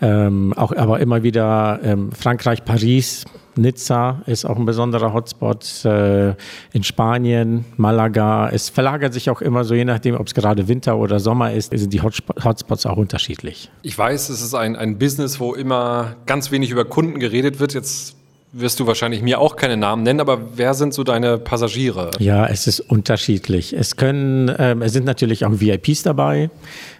Ähm, 0.02 0.52
auch 0.52 0.76
aber 0.76 1.00
immer 1.00 1.22
wieder 1.22 1.80
ähm, 1.82 2.12
Frankreich, 2.12 2.64
Paris, 2.66 3.24
Nizza 3.56 4.22
ist 4.26 4.44
auch 4.44 4.56
ein 4.56 4.64
besonderer 4.64 5.12
Hotspot. 5.12 5.84
Äh, 5.84 6.34
in 6.72 6.82
Spanien, 6.82 7.64
Malaga. 7.76 8.50
Es 8.50 8.68
verlagert 8.68 9.14
sich 9.14 9.30
auch 9.30 9.40
immer 9.40 9.64
so, 9.64 9.74
je 9.74 9.84
nachdem, 9.84 10.16
ob 10.16 10.26
es 10.26 10.34
gerade 10.34 10.68
Winter 10.68 10.96
oder 10.96 11.20
Sommer 11.20 11.52
ist, 11.52 11.76
sind 11.76 11.92
die 11.92 12.02
Hotspots 12.02 12.86
auch 12.86 12.96
unterschiedlich. 12.96 13.70
Ich 13.82 13.96
weiß, 13.96 14.28
es 14.28 14.42
ist 14.42 14.54
ein, 14.54 14.76
ein 14.76 14.98
Business, 14.98 15.40
wo 15.40 15.54
immer 15.54 16.16
ganz 16.26 16.50
wenig 16.50 16.70
über 16.70 16.84
Kunden 16.84 17.18
geredet 17.18 17.60
wird. 17.60 17.74
Jetzt 17.74 18.16
wirst 18.54 18.78
du 18.78 18.86
wahrscheinlich 18.86 19.20
mir 19.20 19.40
auch 19.40 19.56
keine 19.56 19.76
Namen 19.76 20.04
nennen, 20.04 20.20
aber 20.20 20.38
wer 20.56 20.74
sind 20.74 20.94
so 20.94 21.02
deine 21.02 21.38
Passagiere? 21.38 22.12
Ja, 22.20 22.46
es 22.46 22.66
ist 22.66 22.80
unterschiedlich. 22.80 23.72
Es 23.72 23.96
können, 23.96 24.54
ähm, 24.58 24.80
es 24.80 24.92
sind 24.92 25.04
natürlich 25.04 25.44
auch 25.44 25.60
VIPs 25.60 26.04
dabei 26.04 26.50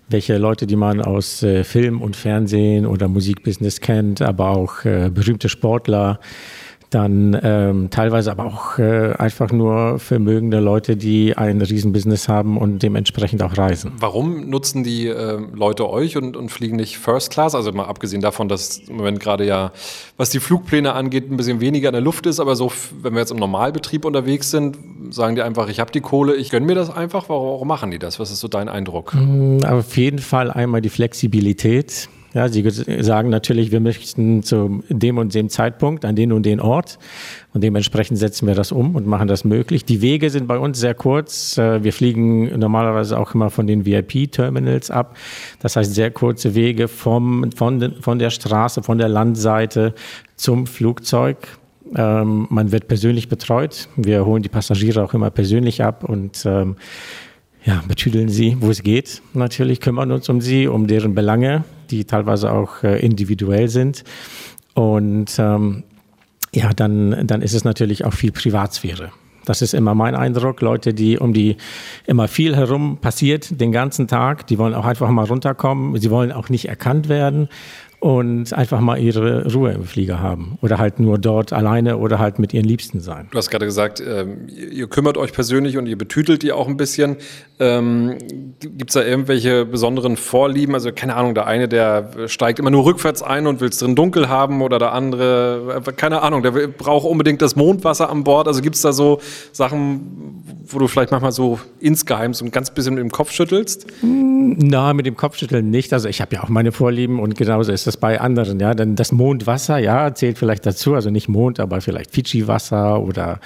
welche 0.08 0.38
Leute, 0.38 0.66
die 0.66 0.76
man 0.76 1.00
aus 1.00 1.42
äh, 1.42 1.64
Film 1.64 2.02
und 2.02 2.16
Fernsehen 2.16 2.86
oder 2.86 3.08
Musikbusiness 3.08 3.80
kennt, 3.80 4.22
aber 4.22 4.50
auch 4.50 4.84
äh, 4.84 5.10
berühmte 5.12 5.48
Sportler, 5.48 6.20
dann 6.94 7.38
ähm, 7.42 7.90
teilweise 7.90 8.30
aber 8.30 8.46
auch 8.46 8.78
äh, 8.78 9.12
einfach 9.18 9.50
nur 9.50 9.98
vermögende 9.98 10.60
Leute, 10.60 10.96
die 10.96 11.36
ein 11.36 11.60
Riesenbusiness 11.60 12.28
haben 12.28 12.56
und 12.56 12.82
dementsprechend 12.82 13.42
auch 13.42 13.56
reisen. 13.58 13.92
Warum 13.98 14.48
nutzen 14.48 14.84
die 14.84 15.08
äh, 15.08 15.38
Leute 15.52 15.90
euch 15.90 16.16
und, 16.16 16.36
und 16.36 16.50
fliegen 16.50 16.76
nicht 16.76 16.98
First 16.98 17.30
Class? 17.30 17.54
Also 17.54 17.72
mal 17.72 17.86
abgesehen 17.86 18.22
davon, 18.22 18.48
dass 18.48 18.78
im 18.78 18.96
Moment 18.96 19.20
gerade 19.20 19.44
ja, 19.44 19.72
was 20.16 20.30
die 20.30 20.40
Flugpläne 20.40 20.92
angeht, 20.92 21.30
ein 21.30 21.36
bisschen 21.36 21.60
weniger 21.60 21.88
in 21.88 21.94
der 21.94 22.02
Luft 22.02 22.26
ist, 22.26 22.40
aber 22.40 22.54
so, 22.54 22.70
wenn 23.02 23.14
wir 23.14 23.20
jetzt 23.20 23.32
im 23.32 23.38
Normalbetrieb 23.38 24.04
unterwegs 24.04 24.50
sind, 24.50 24.78
sagen 25.10 25.34
die 25.34 25.42
einfach, 25.42 25.68
ich 25.68 25.80
habe 25.80 25.90
die 25.90 26.00
Kohle, 26.00 26.34
ich 26.36 26.50
gönne 26.50 26.66
mir 26.66 26.74
das 26.74 26.94
einfach. 26.94 27.28
Warum, 27.28 27.48
warum 27.48 27.68
machen 27.68 27.90
die 27.90 27.98
das? 27.98 28.20
Was 28.20 28.30
ist 28.30 28.40
so 28.40 28.48
dein 28.48 28.68
Eindruck? 28.68 29.14
Mm, 29.14 29.64
auf 29.64 29.96
jeden 29.96 30.18
Fall 30.18 30.50
einmal 30.50 30.80
die 30.80 30.90
Flexibilität 30.90 32.08
ja, 32.34 32.48
sie 32.48 32.68
sagen 33.00 33.30
natürlich, 33.30 33.70
wir 33.70 33.78
möchten 33.78 34.42
zu 34.42 34.82
dem 34.88 35.18
und 35.18 35.34
dem 35.34 35.48
Zeitpunkt 35.48 36.04
an 36.04 36.16
den 36.16 36.32
und 36.32 36.44
den 36.44 36.60
Ort 36.60 36.98
und 37.52 37.62
dementsprechend 37.62 38.18
setzen 38.18 38.48
wir 38.48 38.56
das 38.56 38.72
um 38.72 38.96
und 38.96 39.06
machen 39.06 39.28
das 39.28 39.44
möglich. 39.44 39.84
Die 39.84 40.02
Wege 40.02 40.28
sind 40.30 40.48
bei 40.48 40.58
uns 40.58 40.80
sehr 40.80 40.94
kurz. 40.94 41.56
Äh, 41.56 41.84
wir 41.84 41.92
fliegen 41.92 42.58
normalerweise 42.58 43.18
auch 43.18 43.34
immer 43.34 43.50
von 43.50 43.68
den 43.68 43.86
VIP-Terminals 43.86 44.90
ab. 44.90 45.16
Das 45.60 45.76
heißt 45.76 45.94
sehr 45.94 46.10
kurze 46.10 46.56
Wege 46.56 46.88
vom, 46.88 47.52
von, 47.52 47.94
von 48.00 48.18
der 48.18 48.30
Straße, 48.30 48.82
von 48.82 48.98
der 48.98 49.08
Landseite 49.08 49.94
zum 50.34 50.66
Flugzeug. 50.66 51.36
Ähm, 51.94 52.48
man 52.50 52.72
wird 52.72 52.88
persönlich 52.88 53.28
betreut. 53.28 53.88
Wir 53.94 54.26
holen 54.26 54.42
die 54.42 54.48
Passagiere 54.48 55.04
auch 55.04 55.14
immer 55.14 55.30
persönlich 55.30 55.84
ab 55.84 56.02
und 56.02 56.44
ähm, 56.46 56.74
ja, 57.64 57.82
betüdeln 57.86 58.28
sie, 58.28 58.56
wo 58.60 58.70
es 58.70 58.82
geht. 58.82 59.22
Natürlich 59.32 59.80
kümmern 59.80 60.10
uns 60.10 60.28
um 60.28 60.40
sie, 60.40 60.66
um 60.66 60.86
deren 60.86 61.14
Belange, 61.14 61.64
die 61.90 62.04
teilweise 62.04 62.52
auch 62.52 62.82
äh, 62.82 62.98
individuell 63.00 63.68
sind. 63.68 64.04
Und 64.74 65.38
ähm, 65.38 65.84
ja, 66.54 66.72
dann, 66.72 67.26
dann 67.26 67.42
ist 67.42 67.54
es 67.54 67.64
natürlich 67.64 68.04
auch 68.04 68.12
viel 68.12 68.32
Privatsphäre. 68.32 69.10
Das 69.44 69.60
ist 69.60 69.74
immer 69.74 69.94
mein 69.94 70.14
Eindruck. 70.14 70.60
Leute, 70.62 70.94
die 70.94 71.18
um 71.18 71.32
die 71.32 71.56
immer 72.06 72.28
viel 72.28 72.56
herum 72.56 72.98
passiert 72.98 73.60
den 73.60 73.72
ganzen 73.72 74.08
Tag, 74.08 74.46
die 74.46 74.58
wollen 74.58 74.74
auch 74.74 74.86
einfach 74.86 75.10
mal 75.10 75.26
runterkommen. 75.26 76.00
Sie 76.00 76.10
wollen 76.10 76.32
auch 76.32 76.48
nicht 76.48 76.68
erkannt 76.68 77.08
werden 77.08 77.48
und 78.04 78.52
einfach 78.52 78.80
mal 78.80 78.98
ihre 78.98 79.50
Ruhe 79.50 79.72
im 79.72 79.84
Flieger 79.84 80.20
haben 80.20 80.58
oder 80.60 80.76
halt 80.76 81.00
nur 81.00 81.16
dort 81.16 81.54
alleine 81.54 81.96
oder 81.96 82.18
halt 82.18 82.38
mit 82.38 82.52
ihren 82.52 82.66
Liebsten 82.66 83.00
sein. 83.00 83.28
Du 83.30 83.38
hast 83.38 83.48
gerade 83.48 83.64
gesagt, 83.64 84.02
ähm, 84.06 84.46
ihr 84.46 84.88
kümmert 84.88 85.16
euch 85.16 85.32
persönlich 85.32 85.78
und 85.78 85.86
ihr 85.86 85.96
betütelt 85.96 86.42
die 86.42 86.52
auch 86.52 86.68
ein 86.68 86.76
bisschen. 86.76 87.16
Ähm, 87.58 88.18
Gibt 88.60 88.90
es 88.90 88.92
da 88.92 89.02
irgendwelche 89.02 89.64
besonderen 89.64 90.18
Vorlieben? 90.18 90.74
Also 90.74 90.92
keine 90.92 91.16
Ahnung, 91.16 91.34
der 91.34 91.46
eine, 91.46 91.66
der 91.66 92.10
steigt 92.26 92.58
immer 92.58 92.68
nur 92.68 92.84
rückwärts 92.84 93.22
ein 93.22 93.46
und 93.46 93.62
will 93.62 93.70
es 93.70 93.78
drin 93.78 93.96
dunkel 93.96 94.28
haben 94.28 94.60
oder 94.60 94.78
der 94.78 94.92
andere, 94.92 95.80
keine 95.96 96.20
Ahnung, 96.20 96.42
der 96.42 96.50
braucht 96.50 97.06
unbedingt 97.06 97.40
das 97.40 97.56
Mondwasser 97.56 98.10
an 98.10 98.22
Bord. 98.22 98.48
Also 98.48 98.60
gibt 98.60 98.76
es 98.76 98.82
da 98.82 98.92
so 98.92 99.18
Sachen, 99.52 100.44
wo 100.66 100.78
du 100.78 100.88
vielleicht 100.88 101.10
manchmal 101.10 101.32
so 101.32 101.58
insgeheim 101.80 102.34
so 102.34 102.44
ein 102.44 102.50
ganz 102.50 102.70
bisschen 102.70 102.96
mit 102.96 103.02
dem 103.02 103.10
Kopf 103.10 103.30
schüttelst? 103.30 103.86
Na, 104.02 104.92
mit 104.92 105.06
dem 105.06 105.16
Kopfschütteln 105.16 105.70
nicht. 105.70 105.92
Also 105.92 106.08
ich 106.08 106.20
habe 106.20 106.36
ja 106.36 106.42
auch 106.42 106.48
meine 106.48 106.72
Vorlieben 106.72 107.18
und 107.20 107.36
genauso 107.36 107.72
ist 107.72 107.86
das 107.86 107.93
das 107.94 108.00
bei 108.00 108.20
anderen, 108.20 108.60
ja. 108.60 108.74
Denn 108.74 108.96
das 108.96 109.12
Mondwasser, 109.12 109.78
ja, 109.78 110.14
zählt 110.14 110.38
vielleicht 110.38 110.66
dazu, 110.66 110.94
also 110.94 111.10
nicht 111.10 111.28
Mond, 111.28 111.60
aber 111.60 111.80
vielleicht 111.80 112.10
Fidschi-Wasser 112.10 113.00
oder 113.00 113.40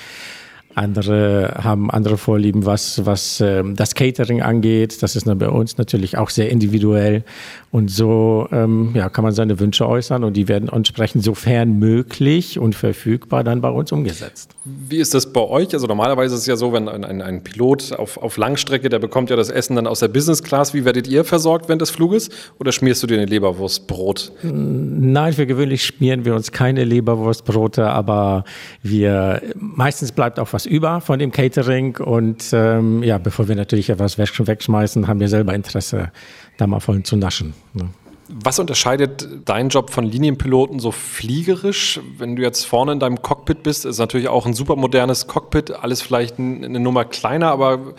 andere 0.79 1.55
haben 1.63 1.91
andere 1.91 2.17
Vorlieben, 2.17 2.65
was, 2.65 3.05
was 3.05 3.41
ähm, 3.41 3.77
das 3.77 3.95
Catering 3.95 4.43
angeht. 4.43 5.03
Das 5.03 5.17
ist 5.17 5.27
bei 5.39 5.49
uns 5.49 5.77
natürlich 5.77 6.17
auch 6.17 6.31
sehr 6.31 6.51
individuell. 6.51 7.25
Und 7.71 7.91
so 7.91 8.49
ähm, 8.51 8.93
ja, 8.95 9.11
kann 9.11 9.25
man 9.25 9.35
seine 9.35 9.61
Wünsche 9.61 9.87
äußern 9.87 10.25
und 10.25 10.35
die 10.39 10.49
werden 10.49 10.71
entsprechend 10.71 11.23
sofern 11.23 11.79
möglich 11.79 12.59
und 12.59 12.75
verfügbar 12.75 13.45
dann 13.45 13.61
bei 13.61 13.69
uns 13.69 13.93
umgesetzt. 13.93 14.53
Wie 14.65 14.97
ist 14.97 15.13
das 15.13 15.33
bei 15.33 15.43
euch? 15.43 15.75
Also 15.75 15.87
normalerweise 15.87 16.35
ist 16.35 16.43
es 16.43 16.47
ja 16.47 16.57
so, 16.57 16.73
wenn 16.73 16.89
ein, 16.89 17.05
ein, 17.05 17.21
ein 17.21 17.45
Pilot 17.45 17.93
auf, 17.93 18.17
auf 18.17 18.39
Langstrecke, 18.39 18.89
der 18.89 18.99
bekommt 18.99 19.29
ja 19.29 19.37
das 19.37 19.51
Essen 19.51 19.77
dann 19.77 19.87
aus 19.87 20.01
der 20.01 20.09
Business 20.09 20.43
Class. 20.43 20.73
Wie 20.73 20.87
werdet 20.87 21.09
ihr 21.09 21.25
versorgt 21.25 21.69
während 21.69 21.83
des 21.83 21.91
Fluges? 21.91 22.31
Oder 22.59 22.73
schmierst 22.73 23.03
du 23.03 23.07
dir 23.07 23.19
eine 23.19 23.27
Leberwurstbrot? 23.27 24.33
Nein, 24.43 25.35
für 25.35 25.47
gewöhnlich 25.47 25.85
schmieren 25.85 26.25
wir 26.25 26.35
uns 26.35 26.53
keine 26.53 26.85
Leberwurstbrote, 26.85 27.87
aber 27.87 28.45
wir 28.83 29.43
meistens 29.57 30.13
bleibt 30.13 30.39
auch 30.39 30.53
was 30.53 30.65
über 30.69 31.01
von 31.01 31.19
dem 31.19 31.33
Catering 31.33 31.97
und 31.97 32.51
ähm, 32.53 33.03
ja, 33.03 33.19
bevor 33.19 33.49
wir 33.49 33.57
natürlich 33.57 33.91
etwas 33.91 34.19
wegschmeißen, 34.19 35.09
haben 35.09 35.21
wir 35.21 35.29
selber 35.29 35.55
Interesse 35.55 36.13
da 36.57 36.67
mal 36.67 36.81
voll 36.81 37.03
zu 37.03 37.17
naschen. 37.17 37.55
Ne? 37.73 37.89
Was 38.29 38.59
unterscheidet 38.59 39.27
deinen 39.47 39.71
Job 39.71 39.91
von 39.91 40.05
Linienpiloten 40.05 40.81
so 40.81 40.91
fliegerisch? 40.91 41.99
Wenn 42.19 42.37
du 42.37 42.43
jetzt 42.43 42.65
vorne 42.65 42.93
in 42.93 43.01
deinem 43.01 43.23
Cockpit 43.23 43.63
bist, 43.63 43.87
ist 43.87 43.99
natürlich 43.99 44.29
auch 44.29 44.45
ein 44.45 44.53
super 44.53 44.77
modernes 44.77 45.27
Cockpit, 45.29 45.71
alles 45.71 46.03
vielleicht 46.03 46.39
eine 46.39 46.79
Nummer 46.79 47.07
kleiner, 47.07 47.51
aber 47.51 47.95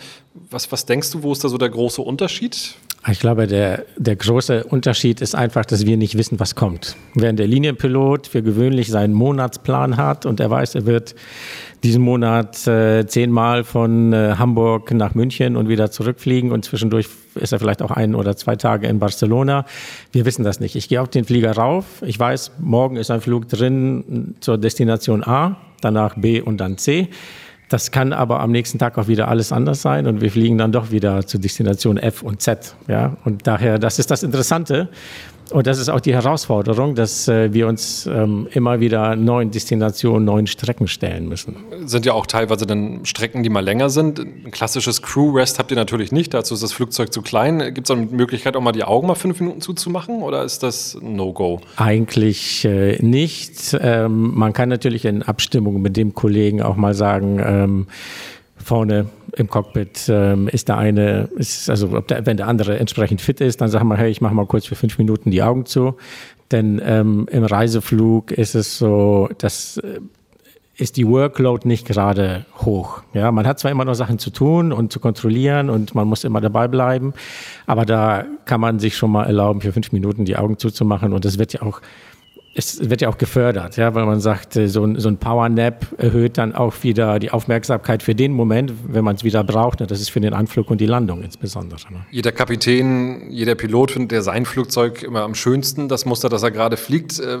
was, 0.48 0.70
was 0.70 0.86
denkst 0.86 1.10
du, 1.10 1.24
wo 1.24 1.32
ist 1.32 1.42
da 1.42 1.48
so 1.48 1.58
der 1.58 1.70
große 1.70 2.00
Unterschied? 2.00 2.76
Ich 3.08 3.18
glaube, 3.18 3.46
der, 3.46 3.86
der 3.96 4.14
große 4.14 4.64
Unterschied 4.64 5.22
ist 5.22 5.34
einfach, 5.34 5.64
dass 5.64 5.86
wir 5.86 5.96
nicht 5.96 6.18
wissen, 6.18 6.38
was 6.38 6.54
kommt. 6.54 6.96
Während 7.14 7.38
der 7.38 7.46
Linienpilot 7.46 8.26
für 8.26 8.42
gewöhnlich 8.42 8.88
seinen 8.88 9.14
Monatsplan 9.14 9.96
hat 9.96 10.26
und 10.26 10.38
er 10.38 10.50
weiß, 10.50 10.74
er 10.74 10.84
wird 10.84 11.14
diesen 11.82 12.02
Monat 12.02 12.66
äh, 12.66 13.06
zehnmal 13.06 13.64
von 13.64 14.12
äh, 14.12 14.34
Hamburg 14.36 14.92
nach 14.92 15.14
München 15.14 15.56
und 15.56 15.70
wieder 15.70 15.90
zurückfliegen 15.90 16.52
und 16.52 16.66
zwischendurch 16.66 17.08
ist 17.36 17.52
er 17.54 17.58
vielleicht 17.58 17.80
auch 17.80 17.90
ein 17.90 18.14
oder 18.14 18.36
zwei 18.36 18.56
Tage 18.56 18.86
in 18.86 18.98
Barcelona. 18.98 19.64
Wir 20.12 20.26
wissen 20.26 20.44
das 20.44 20.60
nicht. 20.60 20.76
Ich 20.76 20.90
gehe 20.90 21.00
auf 21.00 21.08
den 21.08 21.24
Flieger 21.24 21.52
rauf. 21.52 22.02
Ich 22.02 22.18
weiß, 22.18 22.52
morgen 22.58 22.96
ist 22.96 23.10
ein 23.10 23.22
Flug 23.22 23.48
drin 23.48 24.34
zur 24.40 24.58
Destination 24.58 25.24
A, 25.24 25.56
danach 25.80 26.16
B 26.16 26.42
und 26.42 26.58
dann 26.58 26.76
C. 26.76 27.08
Das 27.70 27.92
kann 27.92 28.12
aber 28.12 28.40
am 28.40 28.50
nächsten 28.50 28.80
Tag 28.80 28.98
auch 28.98 29.06
wieder 29.06 29.28
alles 29.28 29.52
anders 29.52 29.80
sein 29.80 30.08
und 30.08 30.20
wir 30.20 30.32
fliegen 30.32 30.58
dann 30.58 30.72
doch 30.72 30.90
wieder 30.90 31.24
zur 31.24 31.40
Destination 31.40 31.98
F 31.98 32.20
und 32.22 32.42
Z. 32.42 32.74
Ja? 32.88 33.16
Und 33.24 33.46
daher, 33.46 33.78
das 33.78 34.00
ist 34.00 34.10
das 34.10 34.24
Interessante. 34.24 34.88
Und 35.50 35.66
das 35.66 35.78
ist 35.78 35.88
auch 35.88 36.00
die 36.00 36.14
Herausforderung, 36.14 36.94
dass 36.94 37.28
äh, 37.28 37.52
wir 37.52 37.66
uns 37.66 38.06
ähm, 38.06 38.46
immer 38.52 38.80
wieder 38.80 39.16
neuen 39.16 39.50
Destinationen, 39.50 40.24
neuen 40.24 40.46
Strecken 40.46 40.86
stellen 40.86 41.28
müssen. 41.28 41.56
Sind 41.84 42.06
ja 42.06 42.12
auch 42.12 42.26
teilweise 42.26 42.66
dann 42.66 43.04
Strecken, 43.04 43.42
die 43.42 43.50
mal 43.50 43.64
länger 43.64 43.90
sind. 43.90 44.18
Ein 44.18 44.50
klassisches 44.50 45.02
Crew-Rest 45.02 45.58
habt 45.58 45.70
ihr 45.70 45.76
natürlich 45.76 46.12
nicht, 46.12 46.34
dazu 46.34 46.54
ist 46.54 46.62
das 46.62 46.72
Flugzeug 46.72 47.12
zu 47.12 47.22
klein. 47.22 47.58
Gibt 47.74 47.88
es 47.88 47.90
eine 47.90 48.06
Möglichkeit, 48.06 48.56
auch 48.56 48.60
mal 48.60 48.72
die 48.72 48.84
Augen 48.84 49.06
mal 49.06 49.14
fünf 49.14 49.40
Minuten 49.40 49.60
zuzumachen 49.60 50.22
oder 50.22 50.44
ist 50.44 50.62
das 50.62 50.96
No-Go? 51.00 51.60
Eigentlich 51.76 52.64
äh, 52.64 53.02
nicht. 53.02 53.76
Ähm, 53.80 54.32
man 54.34 54.52
kann 54.52 54.68
natürlich 54.68 55.04
in 55.04 55.22
Abstimmung 55.22 55.82
mit 55.82 55.96
dem 55.96 56.14
Kollegen 56.14 56.62
auch 56.62 56.76
mal 56.76 56.94
sagen, 56.94 57.40
ähm, 57.44 57.86
vorne 58.62 59.06
im 59.36 59.48
Cockpit 59.48 60.08
ähm, 60.08 60.48
ist 60.48 60.68
der 60.68 60.78
eine, 60.78 61.28
ist, 61.36 61.70
also 61.70 62.00
der, 62.00 62.26
wenn 62.26 62.36
der 62.36 62.48
andere 62.48 62.78
entsprechend 62.78 63.20
fit 63.20 63.40
ist, 63.40 63.60
dann 63.60 63.68
sagen 63.68 63.88
wir, 63.88 63.96
hey, 63.96 64.10
ich 64.10 64.20
mache 64.20 64.34
mal 64.34 64.46
kurz 64.46 64.66
für 64.66 64.74
fünf 64.74 64.98
Minuten 64.98 65.30
die 65.30 65.42
Augen 65.42 65.66
zu. 65.66 65.96
Denn 66.50 66.80
ähm, 66.84 67.28
im 67.30 67.44
Reiseflug 67.44 68.32
ist 68.32 68.54
es 68.54 68.78
so, 68.78 69.28
dass 69.38 69.76
äh, 69.78 70.00
ist 70.80 70.96
die 70.96 71.06
Workload 71.06 71.68
nicht 71.68 71.86
gerade 71.86 72.46
hoch. 72.58 73.02
Ja, 73.12 73.30
man 73.30 73.46
hat 73.46 73.58
zwar 73.58 73.70
immer 73.70 73.84
noch 73.84 73.94
Sachen 73.94 74.18
zu 74.18 74.30
tun 74.30 74.72
und 74.72 74.90
zu 74.90 74.98
kontrollieren 74.98 75.68
und 75.68 75.94
man 75.94 76.08
muss 76.08 76.24
immer 76.24 76.40
dabei 76.40 76.68
bleiben, 76.68 77.12
aber 77.66 77.84
da 77.84 78.24
kann 78.46 78.60
man 78.60 78.78
sich 78.78 78.96
schon 78.96 79.10
mal 79.10 79.24
erlauben, 79.24 79.60
für 79.60 79.72
fünf 79.72 79.92
Minuten 79.92 80.24
die 80.24 80.36
Augen 80.36 80.58
zuzumachen 80.58 81.12
und 81.12 81.24
das 81.24 81.38
wird 81.38 81.52
ja 81.52 81.62
auch 81.62 81.82
es 82.52 82.90
wird 82.90 83.00
ja 83.00 83.08
auch 83.08 83.18
gefördert, 83.18 83.76
ja, 83.76 83.94
weil 83.94 84.06
man 84.06 84.20
sagt, 84.20 84.56
äh, 84.56 84.66
so 84.66 84.84
ein, 84.84 84.98
so 84.98 85.08
ein 85.08 85.18
Power-Nap 85.18 85.86
erhöht 85.98 86.36
dann 86.36 86.52
auch 86.52 86.82
wieder 86.82 87.20
die 87.20 87.30
Aufmerksamkeit 87.30 88.02
für 88.02 88.14
den 88.14 88.32
Moment, 88.32 88.72
wenn 88.88 89.04
man 89.04 89.14
es 89.14 89.22
wieder 89.22 89.44
braucht. 89.44 89.80
Und 89.80 89.90
das 89.90 90.00
ist 90.00 90.10
für 90.10 90.20
den 90.20 90.34
Anflug 90.34 90.68
und 90.68 90.80
die 90.80 90.86
Landung 90.86 91.22
insbesondere. 91.22 91.80
Ne? 91.90 92.00
Jeder 92.10 92.32
Kapitän, 92.32 93.30
jeder 93.30 93.54
Pilot 93.54 93.92
findet 93.92 94.12
ja 94.12 94.22
sein 94.22 94.46
Flugzeug 94.46 95.04
immer 95.04 95.22
am 95.22 95.36
schönsten, 95.36 95.88
das 95.88 96.06
Muster, 96.06 96.28
das 96.28 96.42
er 96.42 96.50
gerade 96.50 96.76
fliegt. 96.76 97.20
Äh, 97.20 97.38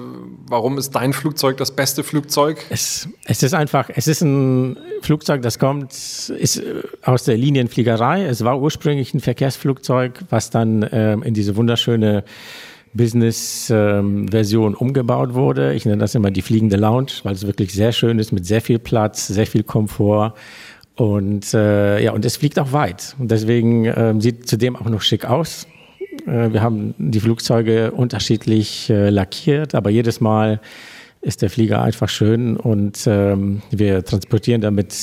warum 0.48 0.78
ist 0.78 0.92
dein 0.92 1.12
Flugzeug 1.12 1.56
das 1.56 1.72
beste 1.72 2.04
Flugzeug? 2.04 2.64
Es, 2.70 3.08
es 3.24 3.42
ist 3.42 3.54
einfach, 3.54 3.90
es 3.92 4.06
ist 4.06 4.22
ein 4.22 4.76
Flugzeug, 5.02 5.42
das 5.42 5.58
kommt, 5.58 5.92
ist 5.92 6.58
äh, 6.58 6.82
aus 7.02 7.24
der 7.24 7.36
Linienfliegerei. 7.36 8.26
Es 8.26 8.44
war 8.44 8.60
ursprünglich 8.60 9.12
ein 9.12 9.20
Verkehrsflugzeug, 9.20 10.20
was 10.30 10.50
dann 10.50 10.88
ähm, 10.92 11.24
in 11.24 11.34
diese 11.34 11.56
wunderschöne 11.56 12.22
Business-Version 12.92 14.72
ähm, 14.72 14.78
umgebaut 14.78 15.34
wurde. 15.34 15.74
Ich 15.74 15.84
nenne 15.84 15.98
das 15.98 16.14
immer 16.14 16.30
die 16.30 16.42
fliegende 16.42 16.76
Lounge, 16.76 17.12
weil 17.22 17.34
es 17.34 17.46
wirklich 17.46 17.72
sehr 17.72 17.92
schön 17.92 18.18
ist 18.18 18.32
mit 18.32 18.44
sehr 18.46 18.60
viel 18.60 18.78
Platz, 18.78 19.28
sehr 19.28 19.46
viel 19.46 19.62
Komfort. 19.62 20.34
Und 20.96 21.54
äh, 21.54 22.02
ja, 22.02 22.12
und 22.12 22.24
es 22.24 22.36
fliegt 22.36 22.58
auch 22.58 22.72
weit. 22.72 23.14
Und 23.18 23.30
deswegen 23.30 23.86
äh, 23.86 24.14
sieht 24.18 24.48
zudem 24.48 24.76
auch 24.76 24.86
noch 24.86 25.02
schick 25.02 25.24
aus. 25.24 25.66
Äh, 26.26 26.52
wir 26.52 26.62
haben 26.62 26.94
die 26.98 27.20
Flugzeuge 27.20 27.92
unterschiedlich 27.92 28.90
äh, 28.90 29.10
lackiert, 29.10 29.74
aber 29.74 29.90
jedes 29.90 30.20
Mal 30.20 30.60
ist 31.22 31.42
der 31.42 31.50
Flieger 31.50 31.82
einfach 31.82 32.08
schön 32.08 32.56
und 32.56 33.06
ähm, 33.06 33.60
wir 33.70 34.02
transportieren 34.04 34.62
damit 34.62 34.94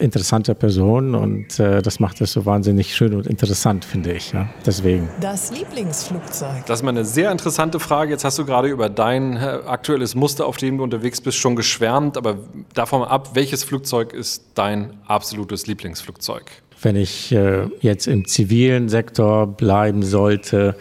interessante 0.00 0.56
Personen 0.56 1.14
und 1.14 1.60
äh, 1.60 1.80
das 1.80 2.00
macht 2.00 2.20
es 2.20 2.32
so 2.32 2.44
wahnsinnig 2.44 2.96
schön 2.96 3.14
und 3.14 3.28
interessant, 3.28 3.84
finde 3.84 4.12
ich. 4.12 4.32
Ja? 4.32 4.48
Deswegen. 4.66 5.08
Das 5.20 5.52
Lieblingsflugzeug. 5.52 6.66
Das 6.66 6.80
ist 6.80 6.82
mal 6.82 6.90
eine 6.90 7.04
sehr 7.04 7.30
interessante 7.30 7.78
Frage. 7.78 8.10
Jetzt 8.10 8.24
hast 8.24 8.36
du 8.38 8.44
gerade 8.44 8.66
über 8.66 8.88
dein 8.88 9.36
äh, 9.36 9.60
aktuelles 9.64 10.16
Muster, 10.16 10.44
auf 10.46 10.56
dem 10.56 10.78
du 10.78 10.82
unterwegs 10.82 11.20
bist, 11.20 11.38
schon 11.38 11.54
geschwärmt, 11.54 12.16
aber 12.16 12.38
davon 12.74 13.04
ab, 13.04 13.30
welches 13.34 13.62
Flugzeug 13.62 14.12
ist 14.12 14.42
dein 14.56 14.94
absolutes 15.06 15.68
Lieblingsflugzeug? 15.68 16.50
Wenn 16.82 16.96
ich 16.96 17.30
äh, 17.30 17.68
jetzt 17.80 18.08
im 18.08 18.26
zivilen 18.26 18.88
Sektor 18.88 19.46
bleiben 19.46 20.02
sollte, 20.02 20.74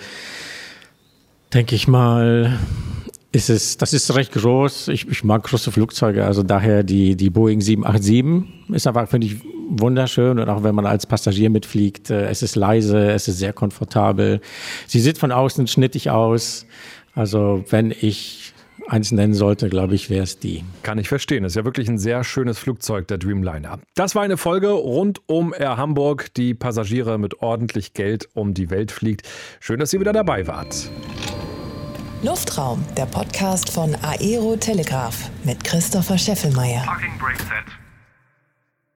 denke 1.54 1.76
ich 1.76 1.88
mal, 1.88 2.58
ist 3.32 3.50
es, 3.50 3.78
das 3.78 3.94
ist 3.94 4.14
recht 4.16 4.34
groß. 4.34 4.88
Ich, 4.90 5.08
ich 5.08 5.24
mag 5.24 5.44
große 5.44 5.72
Flugzeuge, 5.72 6.26
also 6.26 6.44
daher 6.44 6.84
die, 6.84 7.16
die 7.16 7.30
Boeing 7.30 7.62
787 7.62 8.76
ist 8.76 8.88
einfach, 8.88 9.08
finde 9.08 9.28
ich, 9.28 9.38
wunderschön 9.70 10.40
und 10.40 10.50
auch 10.50 10.64
wenn 10.64 10.74
man 10.74 10.86
als 10.86 11.06
Passagier 11.06 11.50
mitfliegt, 11.50 12.10
äh, 12.10 12.28
es 12.28 12.42
ist 12.42 12.56
leise, 12.56 13.12
es 13.12 13.28
ist 13.28 13.38
sehr 13.38 13.54
komfortabel. 13.54 14.42
Sie 14.88 15.00
sieht 15.00 15.18
von 15.18 15.32
außen 15.32 15.68
schnittig 15.68 16.10
aus. 16.10 16.66
Also 17.14 17.64
wenn 17.70 17.92
ich 17.92 18.54
eins 18.88 19.12
nennen 19.12 19.36
sollte, 19.36 19.70
glaube 19.70 19.94
ich, 19.94 20.10
wäre 20.10 20.24
es 20.24 20.40
die. 20.40 20.64
Kann 20.82 20.98
ich 20.98 21.08
verstehen. 21.08 21.44
Ist 21.44 21.56
ja 21.56 21.66
wirklich 21.66 21.88
ein 21.88 22.00
sehr 22.00 22.24
schönes 22.24 22.58
Flugzeug, 22.58 23.08
der 23.08 23.20
Dreamliner. 23.20 23.80
Das 23.96 24.16
war 24.16 24.24
eine 24.24 24.38
Folge 24.38 24.70
rund 24.70 25.22
um 25.28 25.54
Air 25.56 25.78
Hamburg, 25.78 26.34
die 26.34 26.56
Passagiere 26.56 27.20
mit 27.20 27.42
ordentlich 27.42 27.94
Geld 27.94 28.28
um 28.34 28.56
die 28.56 28.72
Welt 28.72 28.92
fliegt. 28.92 29.28
Schön, 29.60 29.80
dass 29.80 29.94
ihr 29.94 30.00
wieder 30.00 30.14
dabei 30.14 30.48
wart. 30.48 30.90
Luftraum, 32.22 32.84
der 32.98 33.06
Podcast 33.06 33.70
von 33.72 33.96
Aero 34.02 34.58
Telegraph 34.58 35.30
mit 35.46 35.64
Christopher 35.64 36.18
Scheffelmeier. 36.18 36.84
Parking 36.84 37.18
brake 37.18 37.40
set. 37.40 37.79